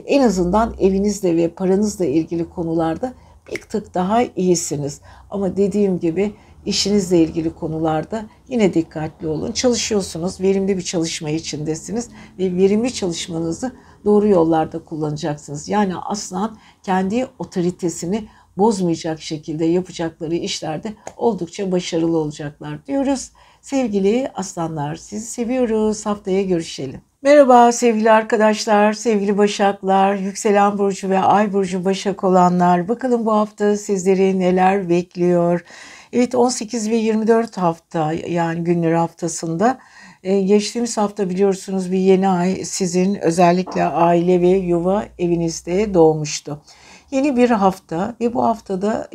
[0.07, 3.13] en azından evinizle ve paranızla ilgili konularda
[3.53, 5.01] bir tık daha iyisiniz.
[5.31, 6.33] Ama dediğim gibi
[6.67, 9.53] işinizle ilgili konularda yine dikkatli olun.
[9.53, 13.73] Çalışıyorsunuz, verimli bir çalışma içindesiniz ve verimli çalışmanızı
[14.05, 15.69] doğru yollarda kullanacaksınız.
[15.69, 23.31] Yani aslan kendi otoritesini bozmayacak şekilde yapacakları işlerde oldukça başarılı olacaklar diyoruz.
[23.63, 26.07] Sevgili aslanlar sizi seviyoruz.
[26.07, 27.01] Haftaya görüşelim.
[27.23, 32.89] Merhaba sevgili arkadaşlar, sevgili Başaklar, Yükselen Burcu ve Ay Burcu Başak olanlar.
[32.89, 35.65] Bakalım bu hafta sizleri neler bekliyor?
[36.13, 39.79] Evet 18 ve 24 hafta yani günler haftasında
[40.23, 46.63] ee, geçtiğimiz hafta biliyorsunuz bir yeni ay sizin özellikle aile ve yuva evinizde doğmuştu.
[47.11, 49.09] Yeni bir hafta ve bu haftada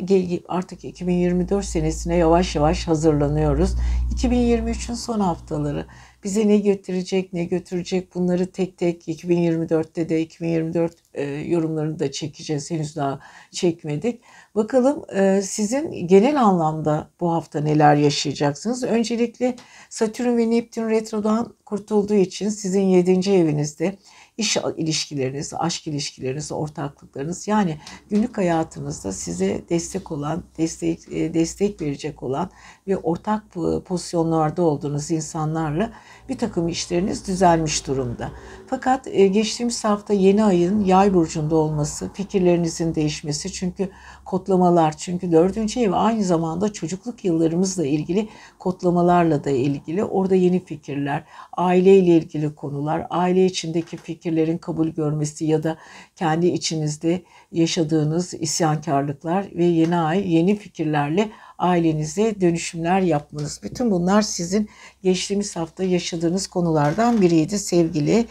[0.48, 3.74] artık 2024 senesine yavaş yavaş hazırlanıyoruz.
[4.14, 5.86] 2023'ün son haftaları
[6.26, 12.70] bize ne götürecek, ne götürecek bunları tek tek 2024'te de 2024 e, yorumlarını da çekeceğiz.
[12.70, 14.20] Henüz daha çekmedik.
[14.54, 18.84] Bakalım e, sizin genel anlamda bu hafta neler yaşayacaksınız?
[18.84, 19.56] Öncelikle
[19.90, 23.30] Satürn ve Neptün retrodan kurtulduğu için sizin 7.
[23.30, 23.96] evinizde
[24.36, 27.78] iş ilişkileriniz, aşk ilişkileriniz, ortaklıklarınız yani
[28.10, 32.50] günlük hayatınızda size destek olan, destek e, destek verecek olan
[32.88, 33.44] ve ortak
[33.84, 35.92] pozisyonlarda olduğunuz insanlarla
[36.28, 38.30] bir takım işleriniz düzelmiş durumda.
[38.66, 43.88] Fakat e, geçtiğimiz hafta yeni ayın yay burcunda olması, fikirlerinizin değişmesi çünkü
[44.24, 51.24] kodlamalar çünkü dördüncü ev aynı zamanda çocukluk yıllarımızla ilgili kodlamalarla da ilgili orada yeni fikirler,
[51.52, 55.76] aileyle ilgili konular, aile içindeki fikirlerin kabul görmesi ya da
[56.16, 63.60] kendi içinizde yaşadığınız isyankarlıklar ve yeni ay yeni fikirlerle ailenize dönüşümler yapmanız.
[63.62, 64.68] Bütün bunlar sizin
[65.02, 68.26] geçtiğimiz hafta yaşadığınız konulardan biriydi sevgili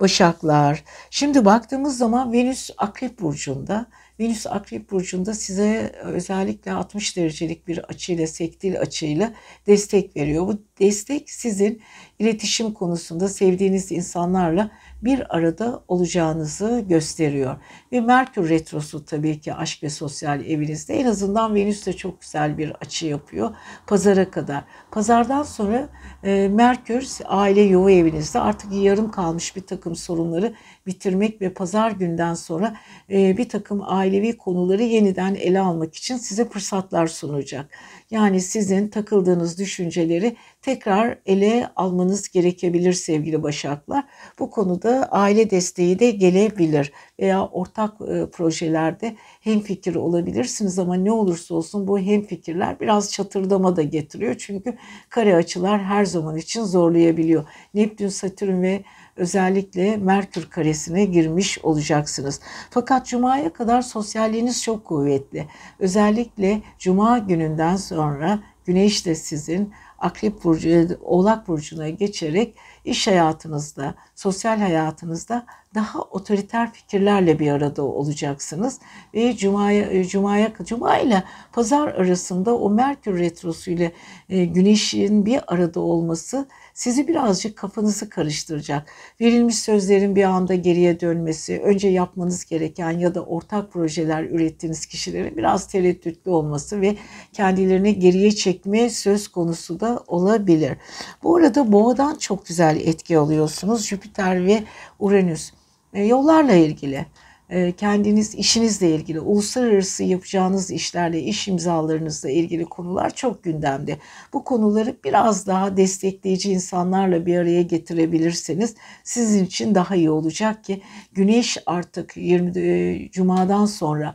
[0.00, 0.84] Başaklar.
[1.10, 3.86] Şimdi baktığımız zaman Venüs Akrep Burcu'nda
[4.20, 9.32] Venüs Akrep Burcu'nda size özellikle 60 derecelik bir açıyla, sektil açıyla
[9.66, 10.46] destek veriyor.
[10.46, 11.82] Bu destek sizin
[12.18, 14.70] iletişim konusunda sevdiğiniz insanlarla
[15.02, 17.56] bir arada olacağınızı gösteriyor.
[17.92, 22.58] Ve Merkür Retrosu tabii ki aşk ve sosyal evinizde en azından Venüs de çok güzel
[22.58, 23.54] bir açı yapıyor
[23.86, 24.64] pazara kadar.
[24.90, 25.88] Pazardan sonra
[26.24, 30.54] e, Merkür aile yuva evinizde artık yarım kalmış bir takım sorunları
[30.86, 32.76] bitirmek ve pazar günden sonra
[33.08, 37.70] bir takım ailevi konuları yeniden ele almak için size fırsatlar sunacak.
[38.10, 44.04] Yani sizin takıldığınız düşünceleri tekrar ele almanız gerekebilir sevgili Başaklar.
[44.38, 47.98] Bu konuda aile desteği de gelebilir veya ortak
[48.32, 54.34] projelerde hem fikir olabilirsiniz ama ne olursa olsun bu hem fikirler biraz çatırdama da getiriyor.
[54.38, 54.76] Çünkü
[55.08, 57.44] kare açılar her zaman için zorlayabiliyor.
[57.74, 58.84] Neptün, Satürn ve
[59.20, 62.40] özellikle Merkür karesine girmiş olacaksınız.
[62.70, 65.46] Fakat Cuma'ya kadar sosyalliğiniz çok kuvvetli.
[65.78, 74.58] Özellikle Cuma gününden sonra Güneş de sizin Akrep Burcu, Oğlak Burcu'na geçerek iş hayatınızda, sosyal
[74.58, 78.80] hayatınızda daha otoriter fikirlerle bir arada olacaksınız.
[79.14, 83.92] Ve Cuma'ya, Cuma'ya, Cuma ile Pazar arasında o Merkür Retrosu ile
[84.28, 88.88] e, Güneş'in bir arada olması sizi birazcık kafanızı karıştıracak.
[89.20, 95.36] Verilmiş sözlerin bir anda geriye dönmesi, önce yapmanız gereken ya da ortak projeler ürettiğiniz kişilerin
[95.36, 96.96] biraz tereddütlü olması ve
[97.32, 100.76] kendilerini geriye çekme söz konusu da olabilir.
[101.22, 103.86] Bu arada boğadan çok güzel etki alıyorsunuz.
[103.86, 104.64] Jüpiter ve
[104.98, 105.59] Uranüs.
[105.94, 107.06] E, yollarla ilgili
[107.50, 113.98] e, kendiniz işinizle ilgili, uluslararası yapacağınız işlerle, iş imzalarınızla ilgili konular çok gündemde.
[114.32, 118.74] Bu konuları biraz daha destekleyici insanlarla bir araya getirebilirseniz
[119.04, 124.14] sizin için daha iyi olacak ki güneş artık 20 e, Cuma'dan sonra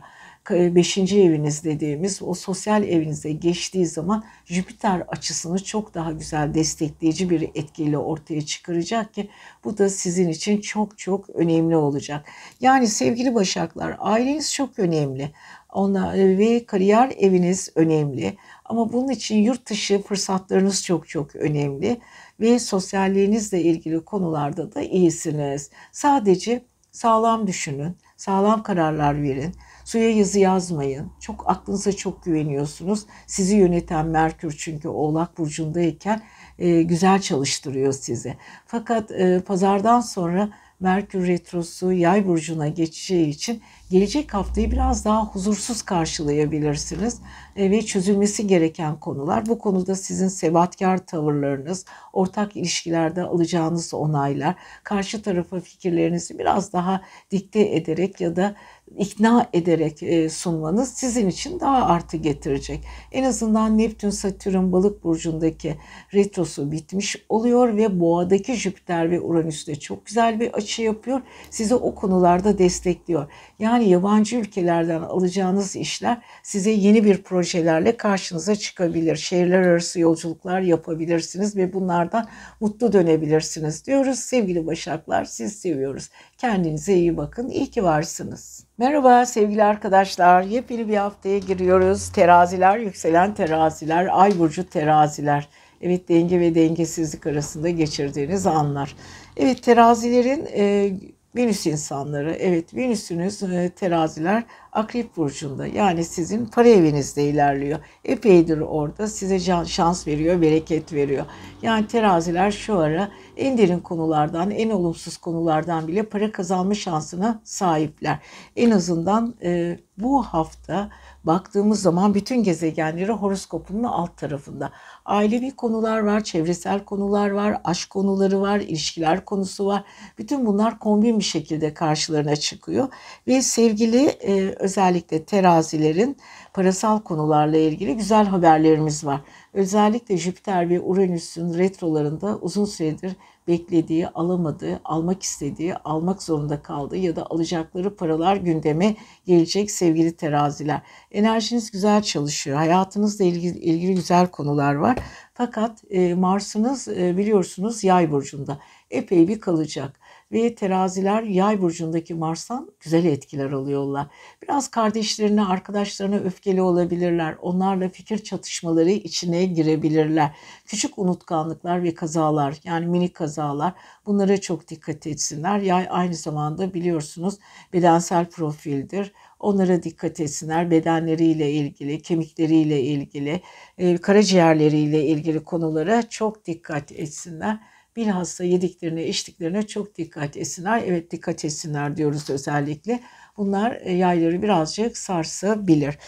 [0.50, 7.42] beşinci eviniz dediğimiz o sosyal evinize geçtiği zaman Jüpiter açısını çok daha güzel destekleyici bir
[7.54, 9.30] etkiyle ortaya çıkaracak ki
[9.64, 12.26] bu da sizin için çok çok önemli olacak.
[12.60, 15.30] Yani sevgili Başaklar aileniz çok önemli.
[15.72, 18.36] Ona ve kariyer eviniz önemli.
[18.64, 22.00] Ama bunun için yurt dışı fırsatlarınız çok çok önemli
[22.40, 25.70] ve sosyalliğinizle ilgili konularda da iyisiniz.
[25.92, 29.54] Sadece sağlam düşünün, sağlam kararlar verin
[29.86, 31.12] Suya yazı yazmayın.
[31.20, 33.06] Çok aklınıza çok güveniyorsunuz.
[33.26, 36.22] Sizi yöneten Merkür çünkü Oğlak Burcu'ndayken
[36.58, 38.36] e, güzel çalıştırıyor sizi.
[38.66, 45.82] Fakat e, pazardan sonra Merkür Retrosu yay burcuna geçeceği için gelecek haftayı biraz daha huzursuz
[45.82, 47.20] karşılayabilirsiniz
[47.56, 49.46] e, ve çözülmesi gereken konular.
[49.46, 57.60] Bu konuda sizin sebatkar tavırlarınız, ortak ilişkilerde alacağınız onaylar, karşı tarafa fikirlerinizi biraz daha dikte
[57.60, 58.54] ederek ya da
[58.96, 62.84] ikna ederek e, sunmanız sizin için daha artı getirecek.
[63.12, 65.76] En azından Neptün Satürn balık burcundaki
[66.14, 71.20] retrosu bitmiş oluyor ve boğadaki Jüpiter ve Uranüs de çok güzel bir açı yapıyor.
[71.50, 73.32] Sizi o konularda destekliyor.
[73.58, 79.16] Yani yabancı ülkelerden alacağınız işler size yeni bir projelerle karşınıza çıkabilir.
[79.16, 82.28] Şehirler arası yolculuklar yapabilirsiniz ve bunlardan
[82.60, 84.18] mutlu dönebilirsiniz diyoruz.
[84.18, 86.10] Sevgili Başaklar siz seviyoruz.
[86.38, 87.48] Kendinize iyi bakın.
[87.48, 88.66] İyi ki varsınız.
[88.78, 90.42] Merhaba sevgili arkadaşlar.
[90.42, 92.08] Yepyeni bir haftaya giriyoruz.
[92.08, 95.48] Teraziler, yükselen teraziler, ay burcu teraziler.
[95.80, 98.96] Evet denge ve dengesizlik arasında geçirdiğiniz anlar.
[99.36, 100.92] Evet terazilerin e,
[101.36, 107.78] Venüs insanları, evet Venüs'ünüz e, teraziler Akrep Burcu'nda yani sizin para evinizde ilerliyor.
[108.04, 111.26] Epeydir orada size şans veriyor, bereket veriyor.
[111.62, 118.18] Yani teraziler şu ara en derin konulardan, en olumsuz konulardan bile para kazanma şansına sahipler.
[118.56, 120.90] En azından e, bu hafta
[121.24, 124.72] baktığımız zaman bütün gezegenleri horoskopunun alt tarafında.
[125.06, 129.84] Ailevi konular var, çevresel konular var, aşk konuları var, ilişkiler konusu var.
[130.18, 132.88] Bütün bunlar kombin bir şekilde karşılarına çıkıyor.
[133.26, 136.16] Ve sevgili e, özellikle terazilerin
[136.54, 139.20] parasal konularla ilgili güzel haberlerimiz var.
[139.52, 143.16] Özellikle Jüpiter ve Uranüs'ün retrolarında uzun süredir
[143.48, 150.82] beklediği, alamadığı, almak istediği, almak zorunda kaldığı ya da alacakları paralar gündeme gelecek sevgili teraziler.
[151.12, 152.56] Enerjiniz güzel çalışıyor.
[152.56, 154.98] Hayatınızla ilgili, ilgili güzel konular var.
[155.34, 158.58] Fakat e, Mars'ınız e, biliyorsunuz yay burcunda.
[158.90, 160.00] Epey bir kalacak
[160.32, 164.06] ve teraziler yay burcundaki Mars'tan güzel etkiler alıyorlar.
[164.42, 167.36] Biraz kardeşlerine, arkadaşlarına öfkeli olabilirler.
[167.42, 170.36] Onlarla fikir çatışmaları içine girebilirler.
[170.66, 173.72] Küçük unutkanlıklar ve kazalar yani minik kazalar
[174.06, 175.58] bunlara çok dikkat etsinler.
[175.58, 177.38] Yay aynı zamanda biliyorsunuz
[177.72, 179.12] bedensel profildir.
[179.40, 180.70] Onlara dikkat etsinler.
[180.70, 183.40] Bedenleriyle ilgili, kemikleriyle ilgili,
[183.78, 187.60] e, karaciğerleriyle ilgili konulara çok dikkat etsinler
[187.96, 190.82] bilhassa yediklerine, içtiklerine çok dikkat etsinler.
[190.86, 193.00] Evet dikkat etsinler diyoruz özellikle.
[193.36, 195.98] Bunlar e, yayları birazcık sarsabilir.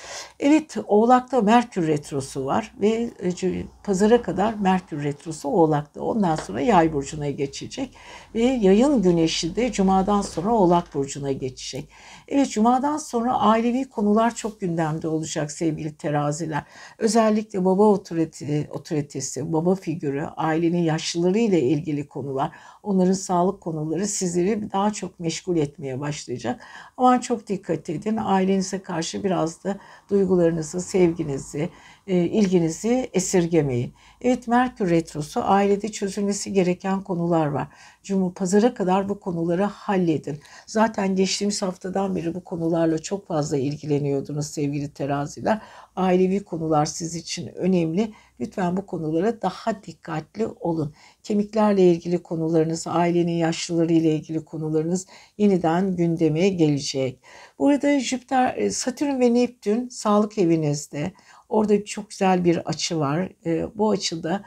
[0.41, 6.03] Evet Oğlak'ta Merkür Retrosu var ve e, pazara kadar Merkür Retrosu Oğlak'ta.
[6.03, 7.97] Ondan sonra Yay Burcu'na geçecek
[8.35, 11.89] ve yayın güneşi de Cuma'dan sonra Oğlak Burcu'na geçecek.
[12.29, 16.63] Evet Cuma'dan sonra ailevi konular çok gündemde olacak sevgili teraziler.
[16.99, 22.51] Özellikle baba otorite, otoritesi, baba figürü, ailenin yaşlıları ile ilgili konular,
[22.83, 26.61] onların sağlık konuları sizleri daha çok meşgul etmeye başlayacak.
[26.97, 28.17] Ama çok dikkat edin.
[28.17, 29.79] Ailenize karşı biraz da
[30.11, 31.69] duygularınızı, sevginizi,
[32.07, 33.95] e, ilginizi esirgemeyin.
[34.23, 37.69] Evet Merkür Retrosu ailede çözülmesi gereken konular var.
[38.03, 40.41] Cuma pazara kadar bu konuları halledin.
[40.67, 45.61] Zaten geçtiğimiz haftadan beri bu konularla çok fazla ilgileniyordunuz sevgili teraziler.
[45.97, 48.13] Ailevi konular siz için önemli.
[48.41, 50.95] Lütfen bu konulara daha dikkatli olun.
[51.23, 55.07] Kemiklerle ilgili konularınız, ailenin yaşlıları ile ilgili konularınız
[55.39, 57.21] yeniden gündeme gelecek.
[57.59, 61.13] Burada Jüpiter, e, Satürn ve Neptün sağlık evinizde.
[61.49, 63.29] Orada çok güzel bir açı var.
[63.47, 64.43] E, bu açıda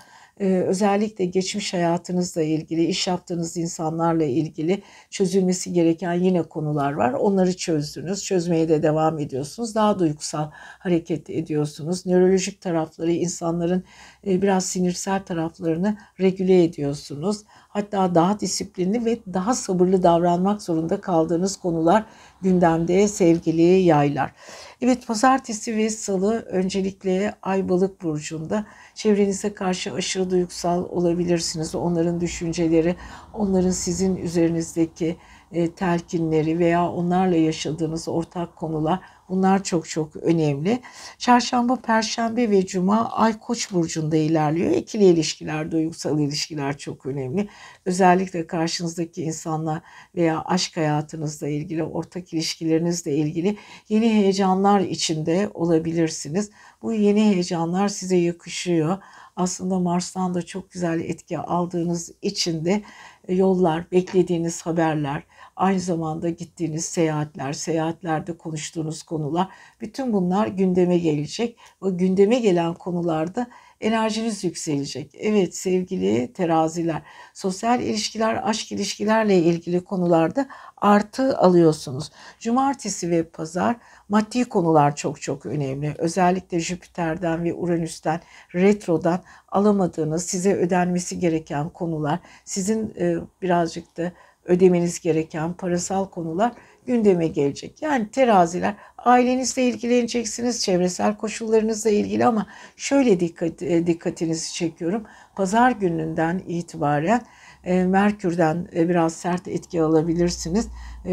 [0.45, 7.13] özellikle geçmiş hayatınızla ilgili, iş yaptığınız insanlarla ilgili çözülmesi gereken yine konular var.
[7.13, 9.75] Onları çözdünüz, çözmeye de devam ediyorsunuz.
[9.75, 10.49] Daha duygusal
[10.79, 12.05] hareket ediyorsunuz.
[12.05, 13.83] Nörolojik tarafları, insanların
[14.27, 17.43] e, biraz sinirsel taraflarını regüle ediyorsunuz.
[17.47, 22.05] Hatta daha disiplinli ve daha sabırlı davranmak zorunda kaldığınız konular
[22.41, 24.33] gündemde sevgili yaylar.
[24.81, 31.75] Evet pazartesi ve salı öncelikle Ay Balık burcunda çevrenize karşı aşırı duygusal olabilirsiniz.
[31.75, 32.95] Onların düşünceleri,
[33.33, 35.17] onların sizin üzerinizdeki
[35.53, 38.99] e, telkinleri veya onlarla yaşadığınız ortak konular
[39.29, 40.81] bunlar çok çok önemli.
[41.17, 44.71] Çarşamba, Perşembe ve Cuma Ay Koç burcunda ilerliyor.
[44.71, 47.47] İkili ilişkiler, duygusal ilişkiler çok önemli.
[47.85, 49.81] Özellikle karşınızdaki insanlar
[50.15, 53.57] veya aşk hayatınızla ilgili, ortak ilişkilerinizle ilgili
[53.89, 56.51] yeni heyecanlar içinde olabilirsiniz.
[56.81, 58.97] Bu yeni heyecanlar size yakışıyor
[59.35, 62.81] aslında Mars'tan da çok güzel etki aldığınız için de
[63.27, 65.23] e, yollar, beklediğiniz haberler,
[65.61, 69.47] aynı zamanda gittiğiniz seyahatler, seyahatlerde konuştuğunuz konular,
[69.81, 71.57] bütün bunlar gündeme gelecek.
[71.81, 73.47] O gündeme gelen konularda
[73.81, 75.11] enerjiniz yükselecek.
[75.19, 77.01] Evet sevgili teraziler,
[77.33, 80.47] sosyal ilişkiler, aşk ilişkilerle ilgili konularda
[80.77, 82.11] artı alıyorsunuz.
[82.39, 83.75] Cumartesi ve pazar
[84.09, 85.95] maddi konular çok çok önemli.
[85.97, 88.21] Özellikle Jüpiter'den ve Uranüs'ten,
[88.55, 94.11] retrodan alamadığınız, size ödenmesi gereken konular, sizin e, birazcık da
[94.45, 96.51] ödemeniz gereken parasal konular
[96.85, 97.81] gündeme gelecek.
[97.81, 105.03] Yani teraziler ailenizle ilgileneceksiniz, çevresel koşullarınızla ilgili ama şöyle dikkat, e, dikkatinizi çekiyorum.
[105.35, 107.21] Pazar gününden itibaren
[107.63, 110.67] e, Merkür'den e, biraz sert etki alabilirsiniz.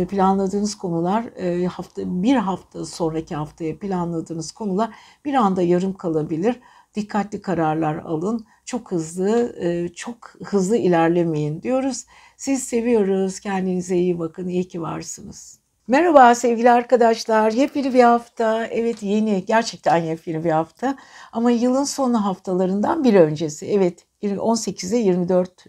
[0.09, 1.25] Planladığınız konular
[1.67, 4.91] hafta bir hafta sonraki haftaya planladığınız konular
[5.25, 6.61] bir anda yarım kalabilir.
[6.95, 8.47] Dikkatli kararlar alın.
[8.65, 9.55] Çok hızlı,
[9.95, 12.07] çok hızlı ilerlemeyin diyoruz.
[12.39, 13.41] Siz seviyoruz.
[13.41, 14.49] Kendinize iyi bakın.
[14.49, 15.59] İyi ki varsınız.
[15.89, 17.53] Merhaba sevgili arkadaşlar.
[17.53, 18.67] Yepyeni bir hafta.
[18.67, 20.97] Evet yeni, gerçekten yepyeni bir hafta.
[21.33, 23.67] Ama yılın son haftalarından bir öncesi.
[23.67, 24.07] Evet
[24.39, 25.65] 18 ile 24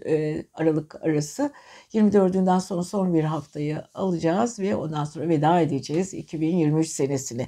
[0.54, 1.52] Aralık arası.
[1.94, 7.48] 24'ünden sonra son bir haftayı alacağız ve ondan sonra veda edeceğiz 2023 senesini.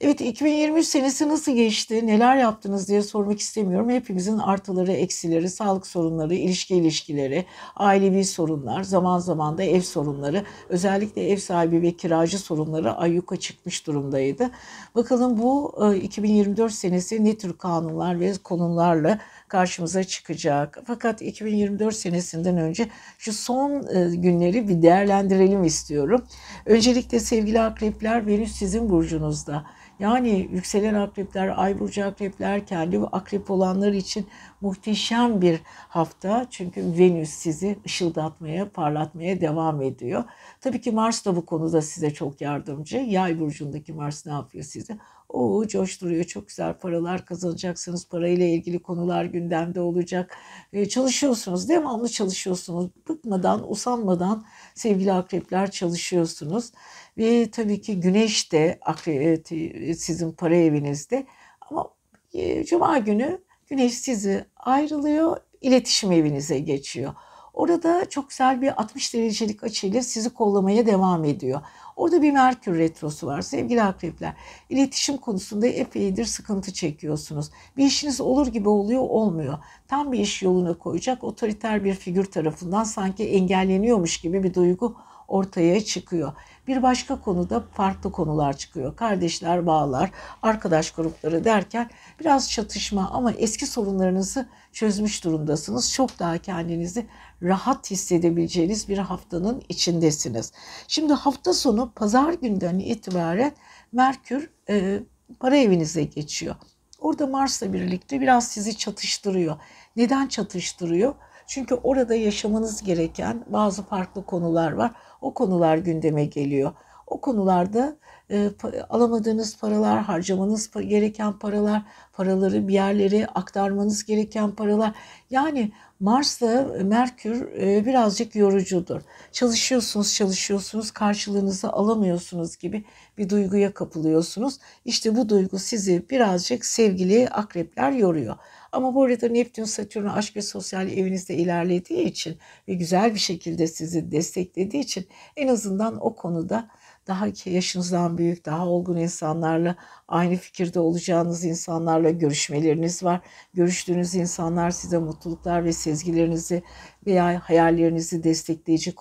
[0.00, 3.90] Evet 2023 senesi nasıl geçti, neler yaptınız diye sormak istemiyorum.
[3.90, 7.44] Hepimizin artıları, eksileri, sağlık sorunları, ilişki ilişkileri,
[7.76, 13.86] ailevi sorunlar, zaman zaman da ev sorunları, özellikle ev sahibi ve kiracı sorunları ayyuka çıkmış
[13.86, 14.50] durumdaydı.
[14.94, 19.18] Bakalım bu 2024 senesi ne tür kanunlar ve konularla
[19.48, 20.78] karşımıza çıkacak.
[20.86, 22.88] Fakat 2024 senesinden önce
[23.18, 23.86] şu son
[24.22, 26.24] günleri bir değerlendirelim istiyorum.
[26.66, 29.64] Öncelikle sevgili akrepler Venüs sizin burcunuzda.
[29.98, 34.26] Yani yükselen akrepler, ay burcu akrepler, kendi akrep olanlar için
[34.60, 36.46] muhteşem bir hafta.
[36.50, 40.24] Çünkü Venüs sizi ışıldatmaya, parlatmaya devam ediyor.
[40.60, 42.96] Tabii ki Mars da bu konuda size çok yardımcı.
[42.96, 44.98] Yay burcundaki Mars ne yapıyor size?
[45.28, 46.24] O coşturuyor.
[46.24, 48.08] Çok güzel paralar kazanacaksınız.
[48.08, 50.36] Parayla ilgili konular gündemde olacak.
[50.72, 51.68] Ee, çalışıyorsunuz.
[51.68, 52.90] Devamlı çalışıyorsunuz.
[53.08, 56.72] Bıkmadan, usanmadan sevgili akrepler çalışıyorsunuz.
[57.18, 61.26] Ve tabii ki güneş de e, sizin para evinizde.
[61.60, 61.90] Ama
[62.34, 67.14] e, cuma günü güneş sizi ayrılıyor, iletişim evinize geçiyor.
[67.58, 71.60] Orada çok güzel bir 60 derecelik açıyla sizi kollamaya devam ediyor.
[71.98, 74.34] Orada bir Merkür retrosu var sevgili akrepler.
[74.70, 77.50] İletişim konusunda epeydir sıkıntı çekiyorsunuz.
[77.76, 79.58] Bir işiniz olur gibi oluyor olmuyor.
[79.88, 84.96] Tam bir iş yoluna koyacak otoriter bir figür tarafından sanki engelleniyormuş gibi bir duygu
[85.28, 86.32] ortaya çıkıyor.
[86.68, 88.96] Bir başka konuda farklı konular çıkıyor.
[88.96, 90.10] Kardeşler, bağlar,
[90.42, 91.90] arkadaş grupları derken
[92.20, 95.92] biraz çatışma ama eski sorunlarınızı çözmüş durumdasınız.
[95.92, 97.06] Çok daha kendinizi
[97.42, 100.52] rahat hissedebileceğiniz bir haftanın içindesiniz.
[100.88, 103.52] Şimdi hafta sonu pazar günden itibaren
[103.92, 105.00] Merkür e,
[105.40, 106.54] para evinize geçiyor.
[106.98, 109.56] Orada Mars'la birlikte biraz sizi çatıştırıyor.
[109.96, 111.14] Neden çatıştırıyor?
[111.48, 114.92] Çünkü orada yaşamanız gereken bazı farklı konular var.
[115.20, 116.72] O konular gündeme geliyor.
[117.06, 117.96] O konularda
[118.30, 118.50] e,
[118.90, 121.82] alamadığınız paralar, harcamanız gereken paralar,
[122.12, 124.94] paraları bir yerlere aktarmanız gereken paralar.
[125.30, 129.00] Yani Mars'la Merkür e, birazcık yorucudur.
[129.32, 132.84] Çalışıyorsunuz, çalışıyorsunuz, karşılığınızı alamıyorsunuz gibi
[133.18, 134.58] bir duyguya kapılıyorsunuz.
[134.84, 138.36] İşte bu duygu sizi birazcık sevgili akrepler yoruyor.
[138.72, 142.38] Ama bu arada Neptün, Satürn aşk ve sosyal evinizde ilerlediği için
[142.68, 145.06] ve güzel bir şekilde sizi desteklediği için
[145.36, 146.68] en azından o konuda
[147.06, 149.76] daha yaşınızdan büyük, daha olgun insanlarla,
[150.08, 153.20] aynı fikirde olacağınız insanlarla görüşmeleriniz var.
[153.54, 156.62] Görüştüğünüz insanlar size mutluluklar ve sezgilerinizi
[157.06, 158.94] veya hayallerinizi destekleyici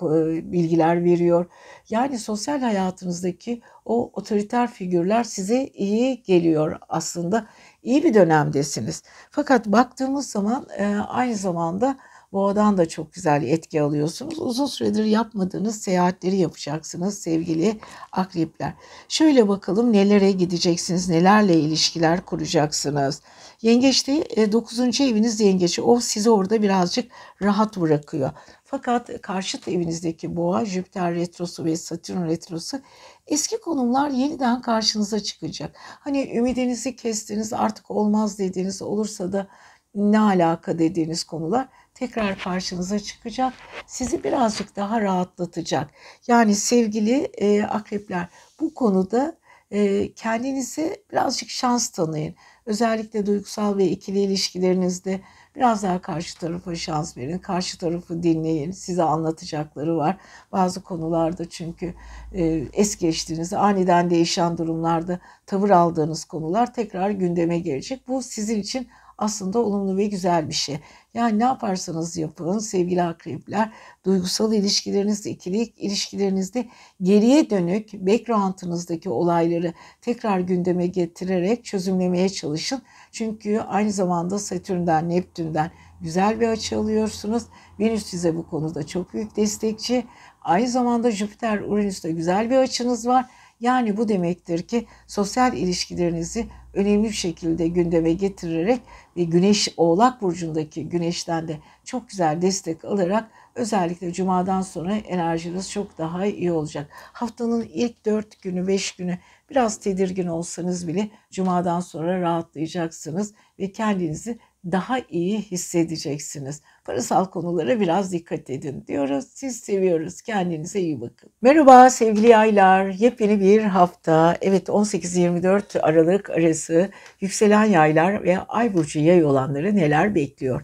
[0.52, 1.46] bilgiler veriyor.
[1.90, 7.48] Yani sosyal hayatınızdaki o otoriter figürler size iyi geliyor aslında.
[7.88, 9.04] İyi bir dönemdesiniz.
[9.32, 10.68] Fakat baktığımız zaman
[11.08, 11.98] aynı zamanda
[12.32, 14.40] Boğadan da çok güzel etki alıyorsunuz.
[14.40, 17.80] Uzun süredir yapmadığınız seyahatleri yapacaksınız sevgili
[18.12, 18.74] akrepler.
[19.10, 23.22] Şöyle bakalım nelere gideceksiniz, nelerle ilişkiler kuracaksınız.
[23.62, 25.02] Yengeçte 9.
[25.02, 25.80] eviniz yengeç.
[25.80, 27.12] O sizi orada birazcık
[27.42, 28.32] rahat bırakıyor.
[28.70, 32.80] Fakat karşıt evinizdeki boğa, Jüpiter retrosu ve Satürn retrosu
[33.28, 35.76] eski konumlar yeniden karşınıza çıkacak.
[35.80, 39.48] Hani ümidinizi kestiniz artık olmaz dediğiniz olursa da
[39.96, 43.54] ne alaka dediğiniz konular tekrar karşınıza çıkacak.
[43.86, 45.90] Sizi birazcık daha rahatlatacak.
[46.28, 48.28] Yani sevgili e, akrepler
[48.60, 49.38] bu konuda
[49.72, 52.36] e, kendinize birazcık şans tanıyın.
[52.66, 55.22] Özellikle duygusal ve ikili ilişkilerinizde
[55.58, 57.38] Biraz daha karşı tarafa şans verin.
[57.40, 58.72] Karşı tarafı dinleyin.
[58.72, 60.18] Size anlatacakları var.
[60.52, 61.94] Bazı konularda çünkü
[62.34, 62.44] e,
[62.74, 68.08] es geçtiğinizde aniden değişen durumlarda tavır aldığınız konular tekrar gündeme gelecek.
[68.08, 68.88] Bu sizin için
[69.18, 70.80] aslında olumlu ve güzel bir şey.
[71.18, 73.72] Yani ne yaparsanız yapın sevgili akrepler
[74.06, 76.68] duygusal ilişkilerinizde, ikili ilişkilerinizde
[77.02, 82.82] geriye dönük background'ınızdaki olayları tekrar gündeme getirerek çözümlemeye çalışın.
[83.12, 87.44] Çünkü aynı zamanda Satürn'den, Neptün'den güzel bir açı alıyorsunuz.
[87.80, 90.06] Venüs size bu konuda çok büyük destekçi.
[90.42, 93.26] Aynı zamanda Jüpiter, Uranüs'te güzel bir açınız var.
[93.60, 96.48] Yani bu demektir ki sosyal ilişkilerinizi
[96.78, 98.82] önemli bir şekilde gündeme getirerek
[99.18, 105.98] ve Güneş Oğlak Burcu'ndaki Güneş'ten de çok güzel destek alarak özellikle Cuma'dan sonra enerjiniz çok
[105.98, 106.90] daha iyi olacak.
[107.14, 109.18] Haftanın ilk 4 günü 5 günü
[109.50, 116.62] biraz tedirgin olsanız bile Cuma'dan sonra rahatlayacaksınız ve kendinizi daha iyi hissedeceksiniz.
[116.86, 119.26] Parasal konulara biraz dikkat edin diyoruz.
[119.34, 120.22] Siz seviyoruz.
[120.22, 121.30] Kendinize iyi bakın.
[121.42, 122.86] Merhaba sevgili yaylar.
[122.86, 124.38] Yepyeni bir hafta.
[124.42, 126.90] Evet 18-24 Aralık arası
[127.22, 130.62] yükselen yaylar ve ay burcu yay olanları neler bekliyor?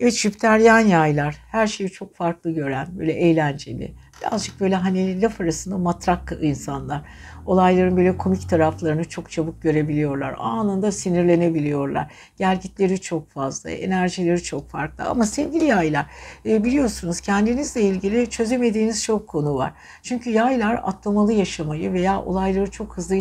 [0.00, 5.78] Evet Jüpiteryan yaylar her şeyi çok farklı gören, böyle eğlenceli, birazcık böyle hani laf arasında
[5.78, 7.02] matrak insanlar
[7.46, 10.34] olayların böyle komik taraflarını çok çabuk görebiliyorlar.
[10.38, 12.12] Anında sinirlenebiliyorlar.
[12.36, 15.04] Gelgitleri çok fazla, enerjileri çok farklı.
[15.04, 16.06] Ama sevgili yaylar
[16.46, 19.72] e, biliyorsunuz kendinizle ilgili çözemediğiniz çok konu var.
[20.02, 23.16] Çünkü yaylar atlamalı yaşamayı veya olayları çok hızlı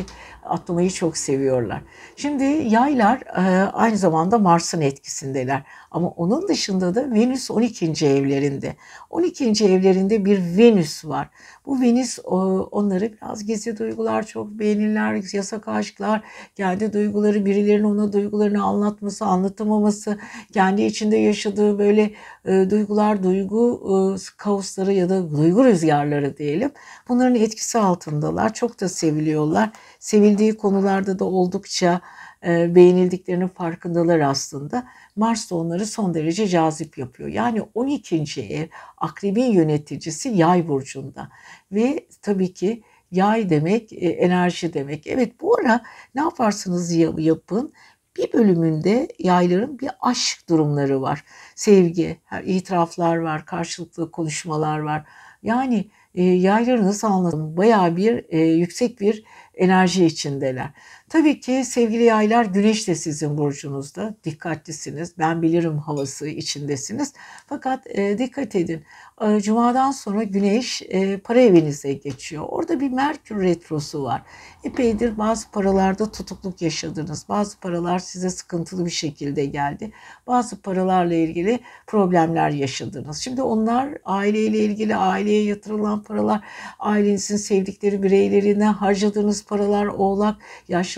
[0.45, 1.82] atlamayı çok seviyorlar.
[2.15, 5.63] Şimdi yaylar e, aynı zamanda Mars'ın etkisindeler.
[5.91, 8.07] Ama onun dışında da Venüs 12.
[8.07, 8.76] evlerinde.
[9.09, 9.65] 12.
[9.65, 11.30] evlerinde bir Venüs var.
[11.65, 12.19] Bu Venüs
[12.71, 16.22] onları biraz gizli duygular çok beğenirler, yasak aşklar,
[16.55, 20.20] kendi duyguları birilerinin ona duygularını anlatması, anlatamaması,
[20.53, 22.14] kendi içinde yaşadığı böyle
[22.45, 23.97] e, duygular, duygu e,
[24.38, 26.72] kaosları ya da duygu rüzgarları diyelim.
[27.09, 28.53] Bunların etkisi altındalar.
[28.53, 29.70] Çok da seviliyorlar.
[29.99, 32.01] Sevildiği konularda da oldukça
[32.45, 34.88] e, beğenildiklerinin farkındalar aslında.
[35.16, 37.30] Mars da onları son derece cazip yapıyor.
[37.30, 38.41] Yani 12.
[38.41, 41.30] ev akrebin yöneticisi yay burcunda
[41.72, 42.84] ve tabii ki
[43.14, 45.07] yay demek e, enerji demek.
[45.07, 45.82] Evet bu ara
[46.16, 47.74] ne yaparsınız yapın
[48.18, 51.24] bir bölümünde yayların bir aşk durumları var.
[51.55, 55.05] Sevgi, itiraflar var, karşılıklı konuşmalar var.
[55.43, 57.57] Yani e, yayları nasıl anlatayım?
[57.57, 60.70] Bayağı bir e, yüksek bir enerji içindeler.
[61.09, 64.15] Tabii ki sevgili yaylar güneş de sizin burcunuzda.
[64.23, 65.17] Dikkatlisiniz.
[65.17, 67.13] Ben bilirim havası içindesiniz.
[67.47, 68.83] Fakat e, dikkat edin.
[69.21, 72.45] E, Cuma'dan sonra güneş e, para evinize geçiyor.
[72.49, 74.21] Orada bir Merkür retrosu var.
[74.63, 77.25] Epeydir bazı paralarda tutukluk yaşadınız.
[77.29, 79.91] Bazı paralar size sıkıntılı bir şekilde geldi.
[80.27, 83.17] Bazı paralarla ilgili problemler yaşadınız.
[83.17, 86.41] Şimdi onlar aileyle ilgili aileye yatırılan paralar,
[86.79, 90.35] ailenizin sevdikleri bireylerine harcadığınız paralar, oğlak,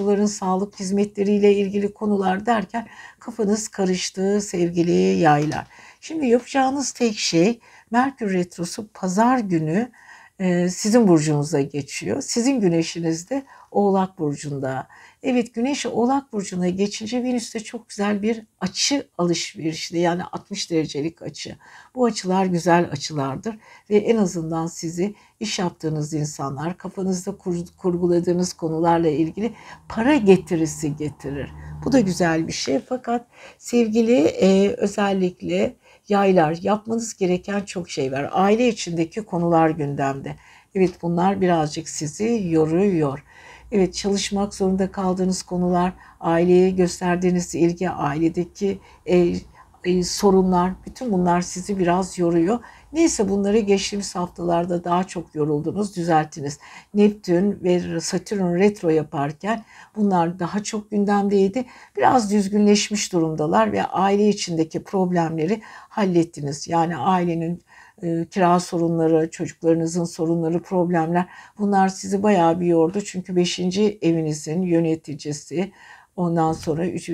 [0.06, 2.88] yaşlıların sağlık hizmetleriyle ilgili konular derken
[3.20, 5.68] kafanız karıştı sevgili yaylar.
[6.02, 7.60] Şimdi yapacağınız tek şey
[7.92, 9.92] Merkür Retrosu pazar günü
[10.40, 12.22] e, sizin burcunuza geçiyor.
[12.22, 14.88] Sizin güneşiniz de Oğlak Burcu'nda.
[15.28, 21.56] Evet Güneş Oğlak Burcu'na geçince Venüs'te çok güzel bir açı alışverişli yani 60 derecelik açı.
[21.96, 23.58] Bu açılar güzel açılardır
[23.90, 29.54] ve en azından sizi iş yaptığınız insanlar kafanızda kur, kurguladığınız konularla ilgili
[29.90, 31.50] para getirisi getirir.
[31.86, 35.76] Bu da güzel bir şey fakat sevgili e, özellikle
[36.10, 38.30] yaylar yapmanız gereken çok şey var.
[38.32, 40.36] Aile içindeki konular gündemde.
[40.76, 43.24] Evet bunlar birazcık sizi yoruyor.
[43.72, 49.36] Evet çalışmak zorunda kaldığınız konular, aileye gösterdiğiniz ilgi, ailedeki e,
[49.84, 52.60] e, sorunlar, bütün bunlar sizi biraz yoruyor.
[52.96, 56.60] Neyse bunları geçtiğimiz haftalarda daha çok yoruldunuz, düzelttiniz.
[56.94, 59.64] Neptün ve Satürn retro yaparken
[59.96, 61.66] bunlar daha çok gündemdeydi.
[61.98, 66.68] Biraz düzgünleşmiş durumdalar ve aile içindeki problemleri hallettiniz.
[66.68, 67.64] Yani ailenin
[68.04, 71.26] e, kira sorunları, çocuklarınızın sorunları, problemler
[71.60, 73.02] bunlar sizi bayağı bir yordu.
[73.02, 73.60] Çünkü 5.
[74.02, 75.72] evinizin yöneticisi
[76.16, 77.10] ondan sonra 3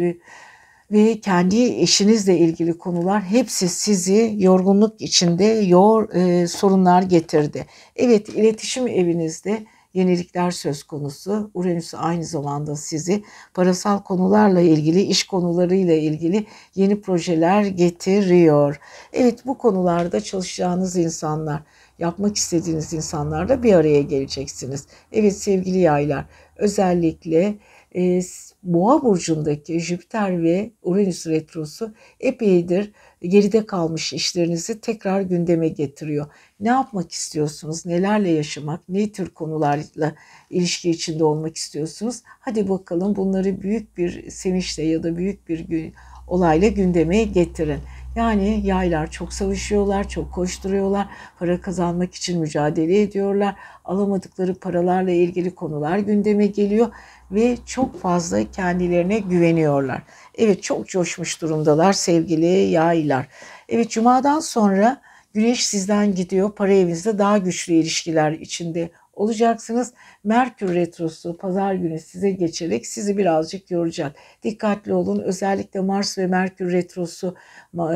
[0.91, 7.65] ve kendi eşinizle ilgili konular hepsi sizi yorgunluk içinde yor, e, sorunlar getirdi.
[7.95, 11.51] Evet iletişim evinizde yenilikler söz konusu.
[11.53, 13.23] Uranüs aynı zamanda sizi
[13.53, 18.79] parasal konularla ilgili, iş konularıyla ilgili yeni projeler getiriyor.
[19.13, 21.63] Evet bu konularda çalışacağınız insanlar,
[21.99, 24.87] yapmak istediğiniz insanlarla bir araya geleceksiniz.
[25.11, 26.25] Evet sevgili yaylar
[26.55, 27.55] özellikle
[27.95, 28.21] e,
[28.63, 32.91] Boğa burcundaki Jüpiter ve Uranüs retrosu epeydir
[33.21, 36.25] geride kalmış işlerinizi tekrar gündeme getiriyor.
[36.59, 37.85] Ne yapmak istiyorsunuz?
[37.85, 38.89] Nelerle yaşamak?
[38.89, 40.15] Ne tür konularla
[40.49, 42.21] ilişki içinde olmak istiyorsunuz?
[42.25, 45.93] Hadi bakalım bunları büyük bir sevinçle ya da büyük bir
[46.27, 47.79] olayla gündeme getirin.
[48.15, 51.07] Yani yaylar çok savaşıyorlar, çok koşturuyorlar,
[51.39, 53.55] para kazanmak için mücadele ediyorlar.
[53.85, 56.87] Alamadıkları paralarla ilgili konular gündeme geliyor
[57.31, 60.01] ve çok fazla kendilerine güveniyorlar.
[60.37, 63.27] Evet çok coşmuş durumdalar sevgili yaylar.
[63.69, 65.01] Evet cumadan sonra
[65.33, 66.51] güneş sizden gidiyor.
[66.51, 69.93] Para evinizde daha güçlü ilişkiler içinde olacaksınız.
[70.23, 74.15] Merkür Retrosu pazar günü size geçerek sizi birazcık yoracak.
[74.43, 75.19] Dikkatli olun.
[75.19, 77.35] Özellikle Mars ve Merkür Retrosu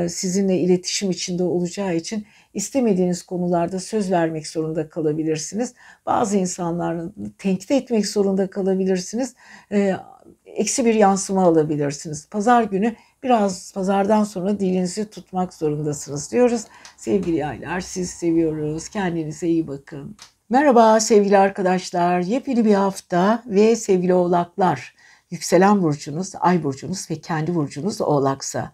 [0.10, 5.74] sizinle iletişim içinde olacağı için istemediğiniz konularda söz vermek zorunda kalabilirsiniz.
[6.06, 9.36] Bazı insanların tenkit etmek zorunda kalabilirsiniz.
[9.72, 9.96] Ee,
[10.46, 12.28] eksi bir yansıma alabilirsiniz.
[12.30, 16.62] Pazar günü biraz pazardan sonra dilinizi tutmak zorundasınız diyoruz.
[16.98, 18.90] Sevgili yaylar siz seviyoruz.
[18.90, 20.18] Kendinize iyi bakın.
[20.50, 22.20] Merhaba sevgili arkadaşlar.
[22.20, 24.96] Yepyeni bir hafta ve sevgili oğlaklar.
[25.32, 28.72] Yükselen burcunuz, ay burcunuz ve kendi burcunuz oğlaksa.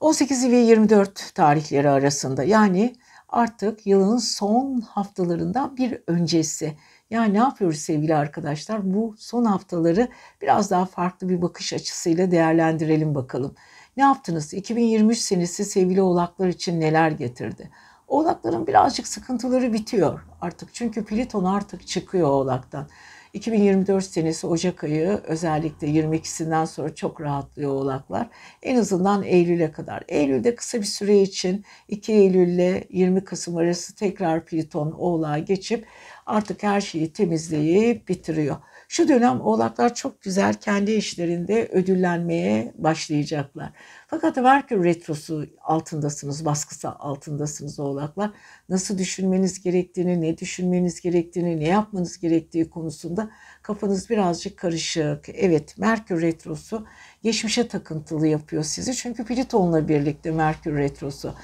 [0.00, 2.96] 18 ve 24 tarihleri arasında yani
[3.28, 6.76] artık yılın son haftalarından bir öncesi.
[7.10, 8.94] Yani ne yapıyoruz sevgili arkadaşlar?
[8.94, 10.08] Bu son haftaları
[10.42, 13.54] biraz daha farklı bir bakış açısıyla değerlendirelim bakalım.
[13.96, 14.54] Ne yaptınız?
[14.54, 17.70] 2023 senesi sevgili oğlaklar için neler getirdi?
[18.08, 20.74] Oğlakların birazcık sıkıntıları bitiyor artık.
[20.74, 22.88] Çünkü Plüton artık çıkıyor Oğlak'tan.
[23.32, 28.28] 2024 senesi Ocak ayı özellikle 22'sinden sonra çok rahatlıyor oğlaklar.
[28.62, 30.04] En azından Eylül'e kadar.
[30.08, 35.86] Eylül'de kısa bir süre için 2 Eylül ile 20 Kasım arası tekrar Plüton oğlağa geçip
[36.26, 38.56] artık her şeyi temizleyip bitiriyor.
[38.88, 43.72] Şu dönem oğlaklar çok güzel kendi işlerinde ödüllenmeye başlayacaklar.
[44.20, 48.30] Fakat Merkür Retrosu altındasınız, baskısı altındasınız oğlaklar.
[48.68, 53.30] Nasıl düşünmeniz gerektiğini, ne düşünmeniz gerektiğini, ne yapmanız gerektiği konusunda
[53.62, 55.28] kafanız birazcık karışık.
[55.28, 56.86] Evet, Merkür Retrosu
[57.22, 58.94] geçmişe takıntılı yapıyor sizi.
[58.94, 61.34] Çünkü Plüton'la birlikte Merkür Retrosu.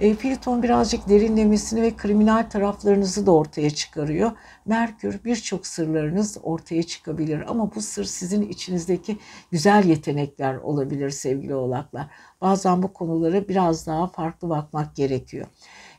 [0.00, 4.32] E, Plüton birazcık derinlemesini ve kriminal taraflarınızı da ortaya çıkarıyor.
[4.66, 9.18] Merkür birçok sırlarınız ortaya çıkabilir ama bu sır sizin içinizdeki
[9.50, 12.06] güzel yetenekler olabilir sevgili oğlaklar.
[12.40, 15.46] Bazen bu konulara biraz daha farklı bakmak gerekiyor.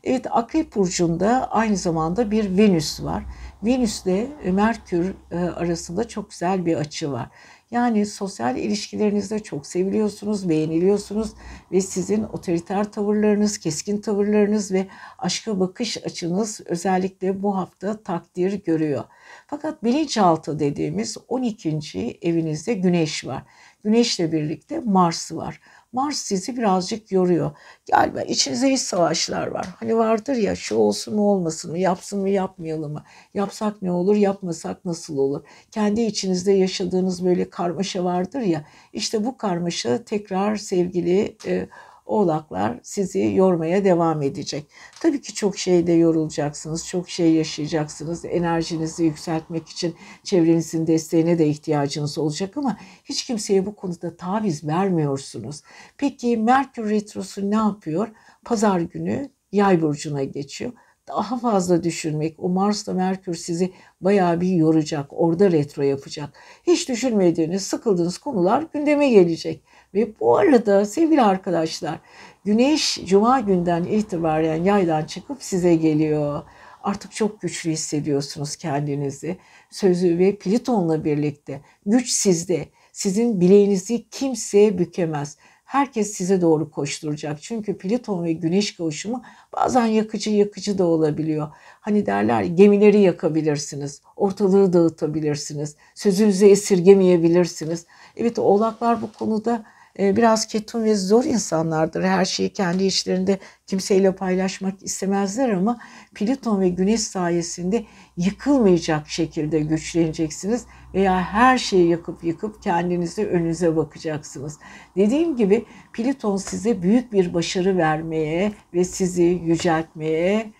[0.04, 3.24] Evet Akrep Burcu'nda aynı zamanda bir Venüs var.
[3.64, 7.30] Venüs ile Merkür e, arasında çok güzel bir açı var.
[7.72, 11.34] Yani sosyal ilişkilerinizde çok seviliyorsunuz, beğeniliyorsunuz
[11.72, 19.04] ve sizin otoriter tavırlarınız, keskin tavırlarınız ve aşka bakış açınız özellikle bu hafta takdir görüyor.
[19.48, 22.20] Fakat bilinçaltı dediğimiz 12.
[22.22, 23.44] evinizde güneş var.
[23.84, 25.60] Güneşle birlikte Mars var.
[25.92, 27.52] Mars sizi birazcık yoruyor.
[27.92, 29.68] Galiba içinizde iç savaşlar var.
[29.80, 34.16] Hani vardır ya şu olsun mu olmasın mı, yapsın mı yapmayalım mı, yapsak ne olur,
[34.16, 35.46] yapmasak nasıl olur.
[35.72, 38.66] Kendi içinizde yaşadığınız böyle karmaşa vardır ya.
[38.94, 41.70] İşte bu karmaşa tekrar sevgili e,
[42.12, 44.66] oğlaklar sizi yormaya devam edecek.
[45.02, 48.26] Tabii ki çok şeyde yorulacaksınız, çok şey yaşayacaksınız.
[48.26, 55.62] Enerjinizi yükseltmek için çevrenizin desteğine de ihtiyacınız olacak ama hiç kimseye bu konuda taviz vermiyorsunuz.
[55.98, 58.08] Peki Merkür Retrosu ne yapıyor?
[58.46, 60.72] Pazar günü yay burcuna geçiyor
[61.08, 66.30] daha fazla düşünmek, o Mars'la Merkür sizi bayağı bir yoracak, orada retro yapacak.
[66.64, 69.64] Hiç düşünmediğiniz, sıkıldığınız konular gündeme gelecek.
[69.94, 72.00] Ve bu arada sevgili arkadaşlar
[72.46, 76.42] güneş cuma günden itibaren yaydan çıkıp size geliyor.
[76.84, 79.38] Artık çok güçlü hissediyorsunuz kendinizi.
[79.70, 82.68] Sözü ve Plüton'la birlikte güç sizde.
[82.92, 85.38] Sizin bileğinizi kimseye bükemez.
[85.66, 87.42] Herkes size doğru koşturacak.
[87.42, 89.24] Çünkü Plüton ve Güneş kavuşumu
[89.54, 91.48] bazen yakıcı yakıcı da olabiliyor.
[91.82, 97.86] Hani derler gemileri yakabilirsiniz, ortalığı dağıtabilirsiniz, sözünüzü esirgemeyebilirsiniz.
[98.16, 99.66] Evet oğlaklar bu konuda
[100.00, 102.04] biraz ketum ve zor insanlardır.
[102.04, 105.80] Her şeyi kendi içlerinde kimseyle paylaşmak istemezler ama
[106.16, 107.86] Plüton ve Güneş sayesinde
[108.18, 114.60] yıkılmayacak şekilde güçleneceksiniz veya her şeyi yakıp yıkıp kendinizi önünüze bakacaksınız.
[114.96, 120.54] Dediğim gibi Plüton size büyük bir başarı vermeye ve sizi yüceltmeye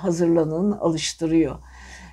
[0.00, 1.58] hazırlanın, alıştırıyor.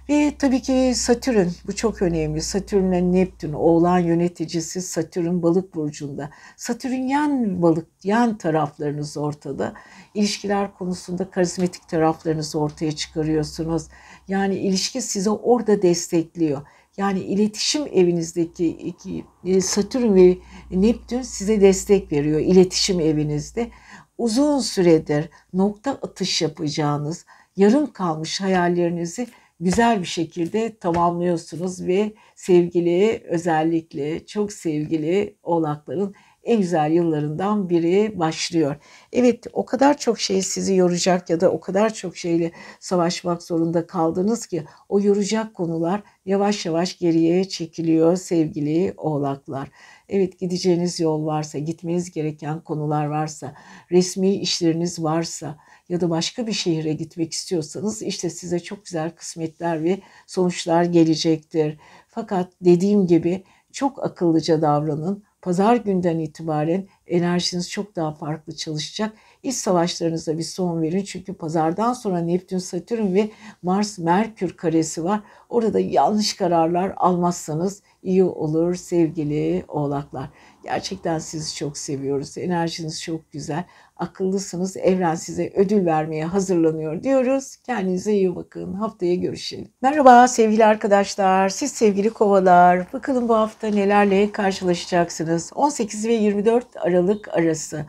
[0.10, 2.42] Ve tabii ki Satürn bu çok önemli.
[2.42, 6.30] Satürn ile Neptün oğlan yöneticisi Satürn balık burcunda.
[6.58, 9.74] Satürn yan balık yan taraflarınız ortada.
[10.14, 13.88] İlişkiler konusunda karizmatik taraflarınızı ortaya çıkarıyorsunuz.
[14.28, 16.62] Yani ilişki sizi orada destekliyor.
[16.98, 20.38] Yani iletişim evinizdeki iki, e, Satürn ve
[20.72, 23.70] Neptün size destek veriyor iletişim evinizde.
[24.18, 27.26] Uzun süredir nokta atış yapacağınız,
[27.58, 29.28] yarım kalmış hayallerinizi
[29.60, 38.76] güzel bir şekilde tamamlıyorsunuz ve sevgili özellikle çok sevgili oğlakların en güzel yıllarından biri başlıyor.
[39.14, 43.88] Evet o kadar çok şey sizi yoracak ya da o kadar çok şeyle savaşmak zorunda
[43.88, 49.70] kaldınız ki o yoracak konular yavaş yavaş geriye çekiliyor sevgili oğlaklar.
[50.10, 53.54] Evet gideceğiniz yol varsa, gitmeniz gereken konular varsa,
[53.92, 55.58] resmi işleriniz varsa
[55.90, 61.78] ya da başka bir şehire gitmek istiyorsanız işte size çok güzel kısmetler ve sonuçlar gelecektir.
[62.08, 65.24] Fakat dediğim gibi çok akıllıca davranın.
[65.42, 69.14] Pazar günden itibaren enerjiniz çok daha farklı çalışacak.
[69.44, 71.04] İç savaşlarınıza bir son verin.
[71.04, 73.32] Çünkü pazardan sonra Neptün, Satürn ve
[73.62, 75.22] Mars, Merkür karesi var.
[75.50, 80.30] Orada yanlış kararlar almazsanız iyi olur sevgili oğlaklar.
[80.64, 82.38] Gerçekten sizi çok seviyoruz.
[82.38, 83.64] Enerjiniz çok güzel.
[83.96, 84.78] Akıllısınız.
[84.78, 87.56] Evren size ödül vermeye hazırlanıyor diyoruz.
[87.56, 88.74] Kendinize iyi bakın.
[88.74, 89.72] Haftaya görüşelim.
[89.82, 91.50] Merhaba sevgili arkadaşlar.
[91.50, 92.94] Siz sevgili kovalar.
[92.94, 95.52] Bakalım bu hafta nelerle karşılaşacaksınız.
[95.56, 97.86] 18 ve 24 Aralık arası.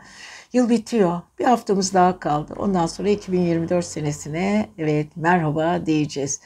[0.53, 1.21] Yıl bitiyor.
[1.39, 2.53] Bir haftamız daha kaldı.
[2.57, 6.41] Ondan sonra 2024 senesine evet merhaba diyeceğiz.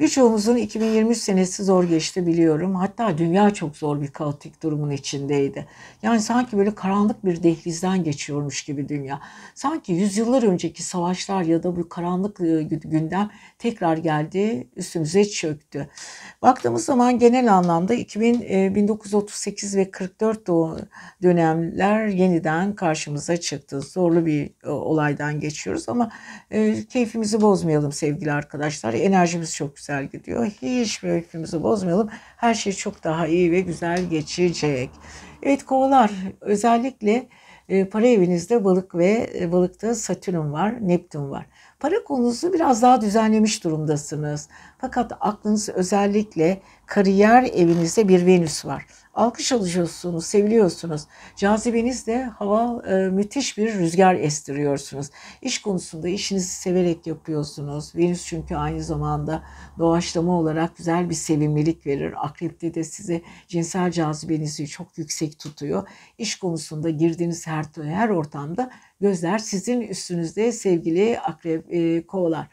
[0.00, 2.74] Birçoğumuzun 2023 senesi zor geçti biliyorum.
[2.74, 5.66] Hatta dünya çok zor bir kaotik durumun içindeydi.
[6.02, 9.20] Yani sanki böyle karanlık bir dehlizden geçiyormuş gibi dünya.
[9.54, 15.88] Sanki yüzyıllar önceki savaşlar ya da bu karanlık e, gündem tekrar geldi, üstümüze çöktü.
[16.42, 20.48] Baktığımız zaman genel anlamda 2000, 1938 e, ve 44
[21.22, 23.80] dönemler yeniden karşımıza çıktı.
[23.80, 26.10] Zorlu bir e, olaydan geçiyoruz ama
[26.88, 28.94] keyfimizi bozmayalım sevgili arkadaşlar.
[28.94, 30.46] Enerjimiz çok güzel gidiyor.
[30.46, 32.10] Hiç keyfimizi bozmayalım.
[32.36, 34.90] Her şey çok daha iyi ve güzel geçecek.
[35.42, 36.10] Evet kovalar
[36.40, 37.28] özellikle
[37.90, 41.46] para evinizde balık ve balıkta satürn var, neptün var.
[41.84, 44.48] Para konusu biraz daha düzenlemiş durumdasınız.
[44.78, 48.86] Fakat aklınız özellikle kariyer evinizde bir Venüs var.
[49.14, 51.02] Alkış alıyorsunuz, seviliyorsunuz.
[51.36, 55.10] Cazibenizde hava e, müthiş bir rüzgar estiriyorsunuz.
[55.42, 57.96] İş konusunda işinizi severek yapıyorsunuz.
[57.96, 59.42] Venüs çünkü aynı zamanda
[59.78, 62.14] doğaçlama olarak güzel bir sevimlilik verir.
[62.26, 65.88] Akrepte de size cinsel cazibenizi çok yüksek tutuyor.
[66.18, 68.70] İş konusunda girdiğiniz her, her ortamda
[69.04, 72.46] gözler sizin üstünüzde sevgili akrep e, kovalar.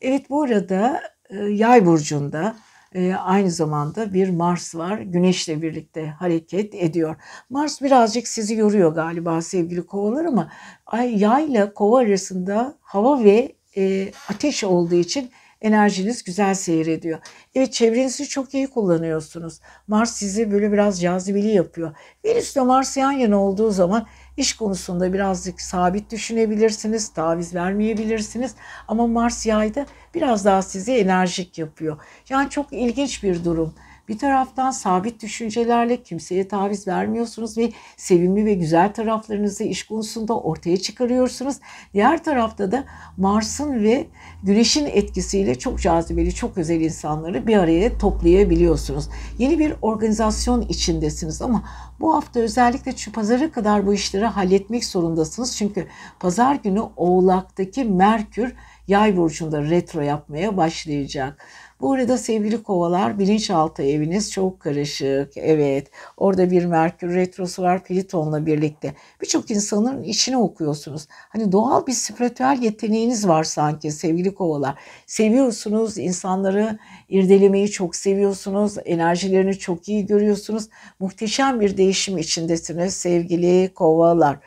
[0.00, 2.56] Evet bu arada e, yay burcunda
[2.94, 4.98] e, aynı zamanda bir Mars var.
[4.98, 7.16] Güneşle birlikte hareket ediyor.
[7.50, 10.52] Mars birazcık sizi yoruyor galiba sevgili kovalar ama
[10.86, 15.30] ay, yay ile kova arasında hava ve e, ateş olduğu için
[15.60, 17.18] enerjiniz güzel seyrediyor.
[17.54, 19.60] Evet çevrenizi çok iyi kullanıyorsunuz.
[19.86, 21.96] Mars sizi böyle biraz cazibeli yapıyor.
[22.24, 24.06] Venüs ile Mars yan yana olduğu zaman
[24.38, 28.54] İş konusunda birazcık sabit düşünebilirsiniz, taviz vermeyebilirsiniz.
[28.88, 31.98] Ama Mars yayda biraz daha sizi enerjik yapıyor.
[32.28, 33.74] Yani çok ilginç bir durum.
[34.08, 40.76] Bir taraftan sabit düşüncelerle kimseye taviz vermiyorsunuz ve sevimli ve güzel taraflarınızı iş konusunda ortaya
[40.76, 41.56] çıkarıyorsunuz.
[41.94, 42.84] Diğer tarafta da
[43.16, 44.06] Mars'ın ve
[44.42, 49.08] Güneş'in etkisiyle çok cazibeli, çok özel insanları bir araya toplayabiliyorsunuz.
[49.38, 51.62] Yeni bir organizasyon içindesiniz ama
[52.00, 55.56] bu hafta özellikle şu pazara kadar bu işleri halletmek zorundasınız.
[55.56, 55.86] Çünkü
[56.20, 58.54] pazar günü Oğlak'taki Merkür
[58.88, 61.46] yay burcunda retro yapmaya başlayacak.
[61.80, 65.32] Bu arada sevgili kovalar bilinçaltı eviniz çok karışık.
[65.36, 68.94] Evet orada bir Merkür Retrosu var Plüton'la birlikte.
[69.22, 71.06] Birçok insanın içine okuyorsunuz.
[71.10, 74.74] Hani doğal bir spiritüel yeteneğiniz var sanki sevgili kovalar.
[75.06, 78.74] Seviyorsunuz insanları irdelemeyi çok seviyorsunuz.
[78.84, 80.68] Enerjilerini çok iyi görüyorsunuz.
[81.00, 84.38] Muhteşem bir değişim içindesiniz sevgili kovalar.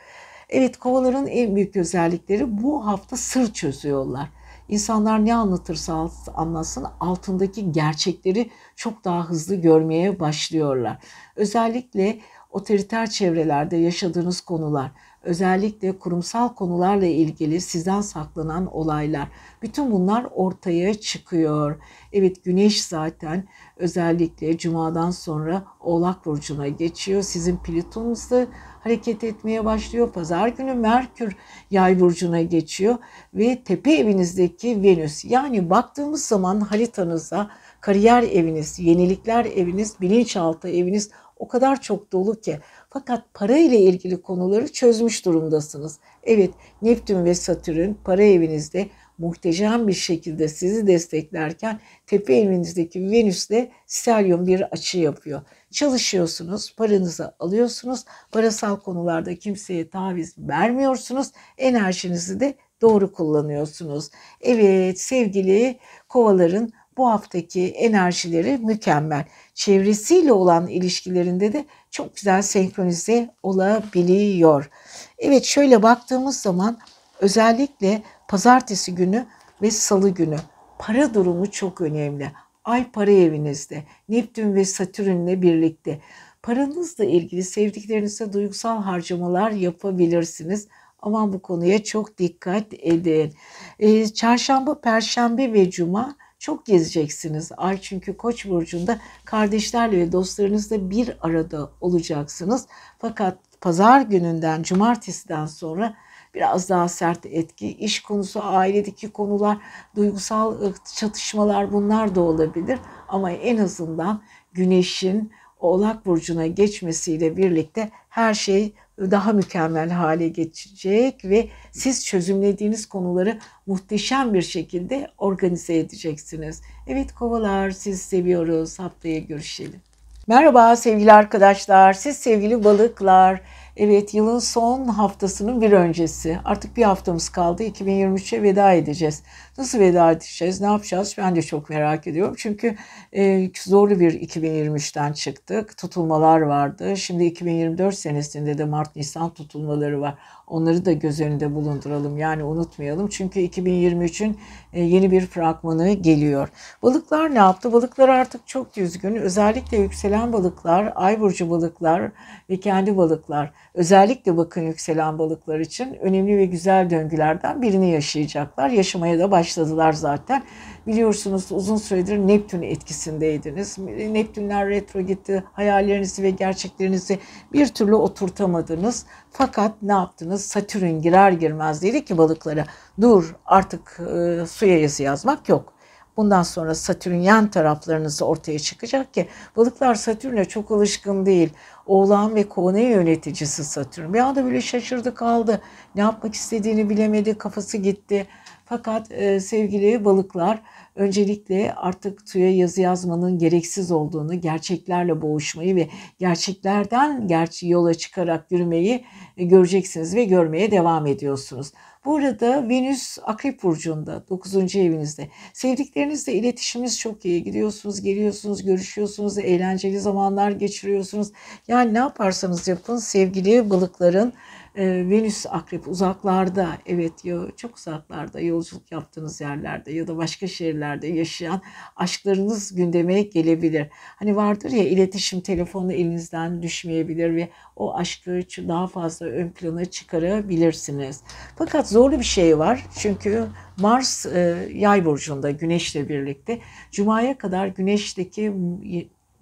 [0.48, 4.28] Evet kovaların en büyük özellikleri bu hafta sır çözüyorlar.
[4.68, 10.98] İnsanlar ne anlatırsa anlatsın altındaki gerçekleri çok daha hızlı görmeye başlıyorlar.
[11.36, 12.18] Özellikle
[12.50, 14.90] otoriter çevrelerde yaşadığınız konular,
[15.22, 19.28] özellikle kurumsal konularla ilgili sizden saklanan olaylar.
[19.62, 21.76] Bütün bunlar ortaya çıkıyor.
[22.12, 27.22] Evet güneş zaten özellikle cumadan sonra Oğlak burcuna geçiyor.
[27.22, 28.46] Sizin Plüton'unuzda
[28.82, 30.12] hareket etmeye başlıyor.
[30.12, 31.36] Pazar günü Merkür
[31.70, 32.96] Yay burcuna geçiyor
[33.34, 35.24] ve tepe evinizdeki Venüs.
[35.24, 42.58] Yani baktığımız zaman haritanıza kariyer eviniz, yenilikler eviniz, bilinçaltı eviniz o kadar çok dolu ki
[42.90, 45.98] fakat para ile ilgili konuları çözmüş durumdasınız.
[46.22, 46.50] Evet
[46.82, 54.62] Neptün ve Satürn para evinizde muhteşem bir şekilde sizi desteklerken tepe evinizdeki Venüs'le Stelyum bir
[54.72, 55.42] açı yapıyor.
[55.72, 64.10] Çalışıyorsunuz, paranızı alıyorsunuz, parasal konularda kimseye taviz vermiyorsunuz, enerjinizi de doğru kullanıyorsunuz.
[64.40, 69.24] Evet sevgili kovaların bu haftaki enerjileri mükemmel.
[69.54, 74.70] Çevresiyle olan ilişkilerinde de çok güzel senkronize olabiliyor.
[75.18, 76.78] Evet şöyle baktığımız zaman
[77.20, 79.26] özellikle pazartesi günü
[79.62, 80.36] ve salı günü
[80.78, 82.32] para durumu çok önemli.
[82.64, 86.00] Ay para evinizde, Neptün ve Satürn'le birlikte.
[86.42, 90.68] Paranızla ilgili sevdiklerinize duygusal harcamalar yapabilirsiniz.
[91.02, 93.34] Ama bu konuya çok dikkat edin.
[93.78, 97.52] Ee, çarşamba, perşembe ve cuma çok gezeceksiniz.
[97.56, 102.66] Ay çünkü Koç burcunda kardeşlerle ve dostlarınızla bir arada olacaksınız.
[102.98, 105.94] Fakat pazar gününden, cumartesiden sonra
[106.34, 107.68] biraz daha sert etki.
[107.68, 109.58] İş konusu, ailedeki konular,
[109.96, 112.78] duygusal çatışmalar bunlar da olabilir.
[113.08, 114.22] Ama en azından
[114.52, 123.38] güneşin Oğlak Burcu'na geçmesiyle birlikte her şey daha mükemmel hale geçecek ve siz çözümlediğiniz konuları
[123.66, 126.62] muhteşem bir şekilde organize edeceksiniz.
[126.86, 128.78] Evet kovalar siz seviyoruz.
[128.78, 129.80] Haftaya görüşelim.
[130.26, 131.92] Merhaba sevgili arkadaşlar.
[131.92, 133.40] Siz sevgili balıklar.
[133.76, 136.38] Evet yılın son haftasının bir öncesi.
[136.44, 137.62] Artık bir haftamız kaldı.
[137.62, 139.22] 2023'e veda edeceğiz.
[139.58, 140.60] Nasıl veda edeceğiz?
[140.60, 141.14] Ne yapacağız?
[141.18, 142.34] Ben de çok merak ediyorum.
[142.38, 142.76] Çünkü
[143.16, 145.76] e, zorlu bir 2023'ten çıktık.
[145.76, 146.96] Tutulmalar vardı.
[146.96, 150.14] Şimdi 2024 senesinde de Mart-Nisan tutulmaları var.
[150.46, 152.18] Onları da göz önünde bulunduralım.
[152.18, 153.08] Yani unutmayalım.
[153.08, 154.38] Çünkü 2023'ün
[154.72, 156.48] e, yeni bir fragmanı geliyor.
[156.82, 157.72] Balıklar ne yaptı?
[157.72, 159.16] Balıklar artık çok düzgün.
[159.16, 162.12] Özellikle yükselen balıklar, ay burcu balıklar
[162.50, 163.52] ve kendi balıklar.
[163.74, 168.70] Özellikle bakın yükselen balıklar için önemli ve güzel döngülerden birini yaşayacaklar.
[168.70, 170.42] Yaşamaya da başladılar zaten.
[170.86, 173.78] Biliyorsunuz uzun süredir Neptün etkisindeydiniz.
[174.10, 175.44] Neptünler retro gitti.
[175.52, 177.18] Hayallerinizi ve gerçeklerinizi
[177.52, 179.06] bir türlü oturtamadınız.
[179.30, 180.44] Fakat ne yaptınız?
[180.44, 182.64] Satürn girer girmez dedi ki balıklara
[183.00, 185.72] dur artık e, suya yazı yazmak yok.
[186.16, 191.52] Bundan sonra Satürn yan taraflarınızı ortaya çıkacak ki balıklar Satürn'e çok alışkın değil.
[191.86, 194.12] Oğlan ve kova yöneticisi Satürn.
[194.12, 195.60] Bir anda böyle şaşırdı kaldı.
[195.94, 198.26] Ne yapmak istediğini bilemedi, kafası gitti.
[198.64, 200.62] Fakat e, sevgili balıklar
[200.94, 209.04] öncelikle artık suya yazı yazmanın gereksiz olduğunu, gerçeklerle boğuşmayı ve gerçeklerden gerçi yola çıkarak yürümeyi
[209.36, 211.72] e, göreceksiniz ve görmeye devam ediyorsunuz.
[212.04, 214.76] Burada Venüs Akrep Burcu'nda 9.
[214.76, 215.28] evinizde.
[215.52, 217.44] Sevdiklerinizle iletişiminiz çok iyi.
[217.44, 221.32] Gidiyorsunuz, geliyorsunuz, görüşüyorsunuz, eğlenceli zamanlar geçiriyorsunuz.
[221.68, 224.32] Yani ne yaparsanız yapın sevgili balıkların
[224.76, 227.12] e, Venüs akrep uzaklarda evet
[227.56, 231.62] çok uzaklarda yolculuk yaptığınız yerlerde ya da başka şehirlerde yaşayan
[231.96, 233.88] aşklarınız gündeme gelebilir.
[233.92, 241.20] Hani vardır ya iletişim telefonu elinizden düşmeyebilir ve o aşkı daha fazla ön plana çıkarabilirsiniz.
[241.56, 243.46] Fakat zorlu bir şey var çünkü
[243.78, 246.58] Mars e, yay burcunda güneşle birlikte
[246.92, 248.52] Cuma'ya kadar güneşteki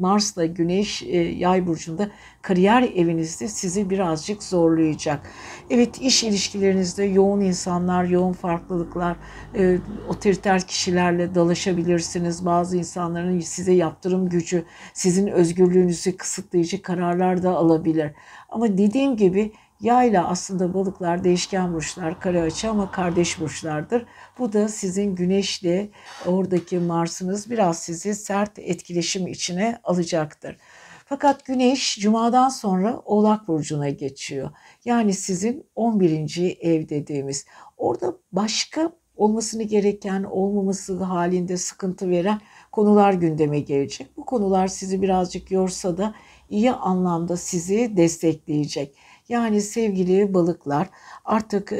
[0.00, 2.10] Mars'la Güneş e, Yay burcunda
[2.42, 5.30] kariyer evinizde sizi birazcık zorlayacak.
[5.70, 9.16] Evet iş ilişkilerinizde yoğun insanlar, yoğun farklılıklar,
[9.58, 9.78] e,
[10.08, 12.44] otoriter kişilerle dalaşabilirsiniz.
[12.46, 18.10] Bazı insanların size yaptırım gücü, sizin özgürlüğünüzü kısıtlayıcı kararlar da alabilir.
[18.48, 24.06] Ama dediğim gibi Yayla aslında balıklar değişken burçlar, kare açı ama kardeş burçlardır.
[24.38, 25.90] Bu da sizin güneşle
[26.26, 30.56] oradaki Mars'ınız biraz sizi sert etkileşim içine alacaktır.
[31.04, 34.50] Fakat güneş cumadan sonra Oğlak Burcu'na geçiyor.
[34.84, 36.56] Yani sizin 11.
[36.60, 37.46] ev dediğimiz.
[37.76, 42.40] Orada başka olmasını gereken, olmaması halinde sıkıntı veren
[42.72, 44.16] konular gündeme gelecek.
[44.16, 46.14] Bu konular sizi birazcık yorsa da
[46.50, 48.94] iyi anlamda sizi destekleyecek.
[49.30, 50.88] Yani sevgili balıklar
[51.24, 51.72] artık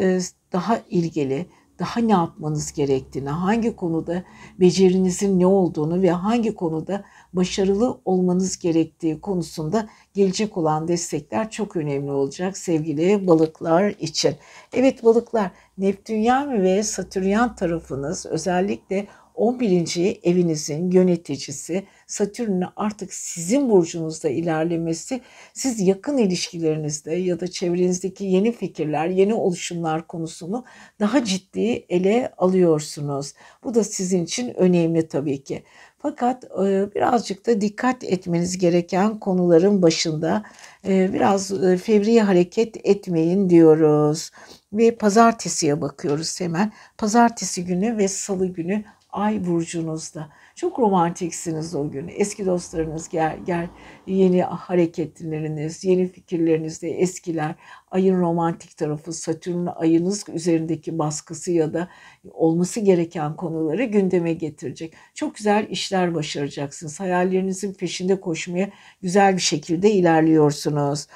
[0.53, 1.47] daha ilgili,
[1.79, 4.23] daha ne yapmanız gerektiğini, hangi konuda
[4.61, 12.11] becerinizin ne olduğunu ve hangi konuda başarılı olmanız gerektiği konusunda gelecek olan destekler çok önemli
[12.11, 14.35] olacak sevgili balıklar için.
[14.73, 19.07] Evet balıklar Neptünyan ve Satürnyan tarafınız özellikle
[19.41, 20.19] 11.
[20.23, 25.21] evinizin yöneticisi Satürn'ün artık sizin burcunuzda ilerlemesi
[25.53, 30.65] siz yakın ilişkilerinizde ya da çevrenizdeki yeni fikirler, yeni oluşumlar konusunu
[31.01, 33.35] daha ciddi ele alıyorsunuz.
[33.65, 35.63] Bu da sizin için önemli tabii ki.
[35.99, 40.43] Fakat e, birazcık da dikkat etmeniz gereken konuların başında
[40.89, 44.31] e, biraz e, fevri hareket etmeyin diyoruz.
[44.73, 46.73] Ve pazartesiye bakıyoruz hemen.
[46.99, 50.29] Pazartesi günü ve salı günü ay burcunuzda.
[50.55, 52.11] Çok romantiksiniz o gün.
[52.17, 53.69] Eski dostlarınız gel, gel
[54.07, 57.55] yeni hareketleriniz, yeni fikirleriniz de eskiler.
[57.91, 61.89] Ayın romantik tarafı, Satürn ayınız üzerindeki baskısı ya da
[62.33, 64.95] olması gereken konuları gündeme getirecek.
[65.15, 67.01] Çok güzel işler başaracaksınız.
[67.01, 68.71] Hayallerinizin peşinde koşmaya
[69.03, 71.07] güzel bir şekilde ilerliyorsunuz.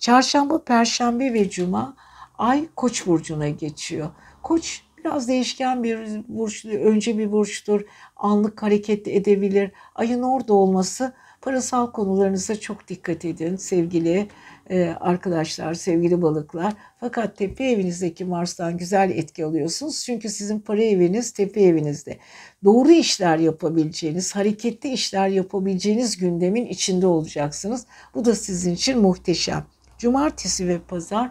[0.00, 1.96] Çarşamba, Perşembe ve Cuma
[2.38, 4.10] ay Koç burcuna geçiyor.
[4.42, 5.98] Koç Biraz değişken bir
[6.28, 7.80] burç, önce bir burçtur.
[8.16, 9.70] Anlık hareket edebilir.
[9.94, 14.28] Ayın orada olması parasal konularınıza çok dikkat edin sevgili
[14.70, 16.72] e, arkadaşlar, sevgili balıklar.
[17.00, 20.04] Fakat tepe evinizdeki Mars'tan güzel etki alıyorsunuz.
[20.04, 22.18] Çünkü sizin para eviniz tepe evinizde.
[22.64, 27.86] Doğru işler yapabileceğiniz, hareketli işler yapabileceğiniz gündemin içinde olacaksınız.
[28.14, 29.64] Bu da sizin için muhteşem.
[29.98, 31.30] Cumartesi ve pazar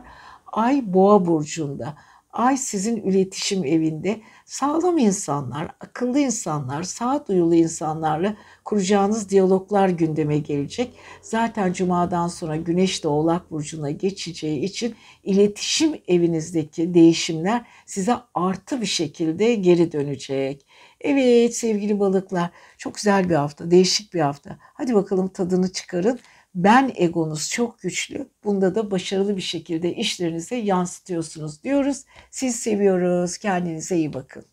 [0.51, 1.95] Ay Boğa burcunda.
[2.33, 10.93] Ay sizin iletişim evinde sağlam insanlar, akıllı insanlar, sağduyulu insanlarla kuracağınız diyaloglar gündeme gelecek.
[11.21, 18.85] Zaten cumadan sonra Güneş de Oğlak burcuna geçeceği için iletişim evinizdeki değişimler size artı bir
[18.85, 20.65] şekilde geri dönecek.
[21.01, 24.57] Evet sevgili balıklar, çok güzel bir hafta, değişik bir hafta.
[24.61, 26.19] Hadi bakalım tadını çıkarın
[26.55, 28.29] ben egonuz çok güçlü.
[28.43, 32.05] Bunda da başarılı bir şekilde işlerinize yansıtıyorsunuz diyoruz.
[32.31, 33.37] Siz seviyoruz.
[33.37, 34.45] Kendinize iyi bakın.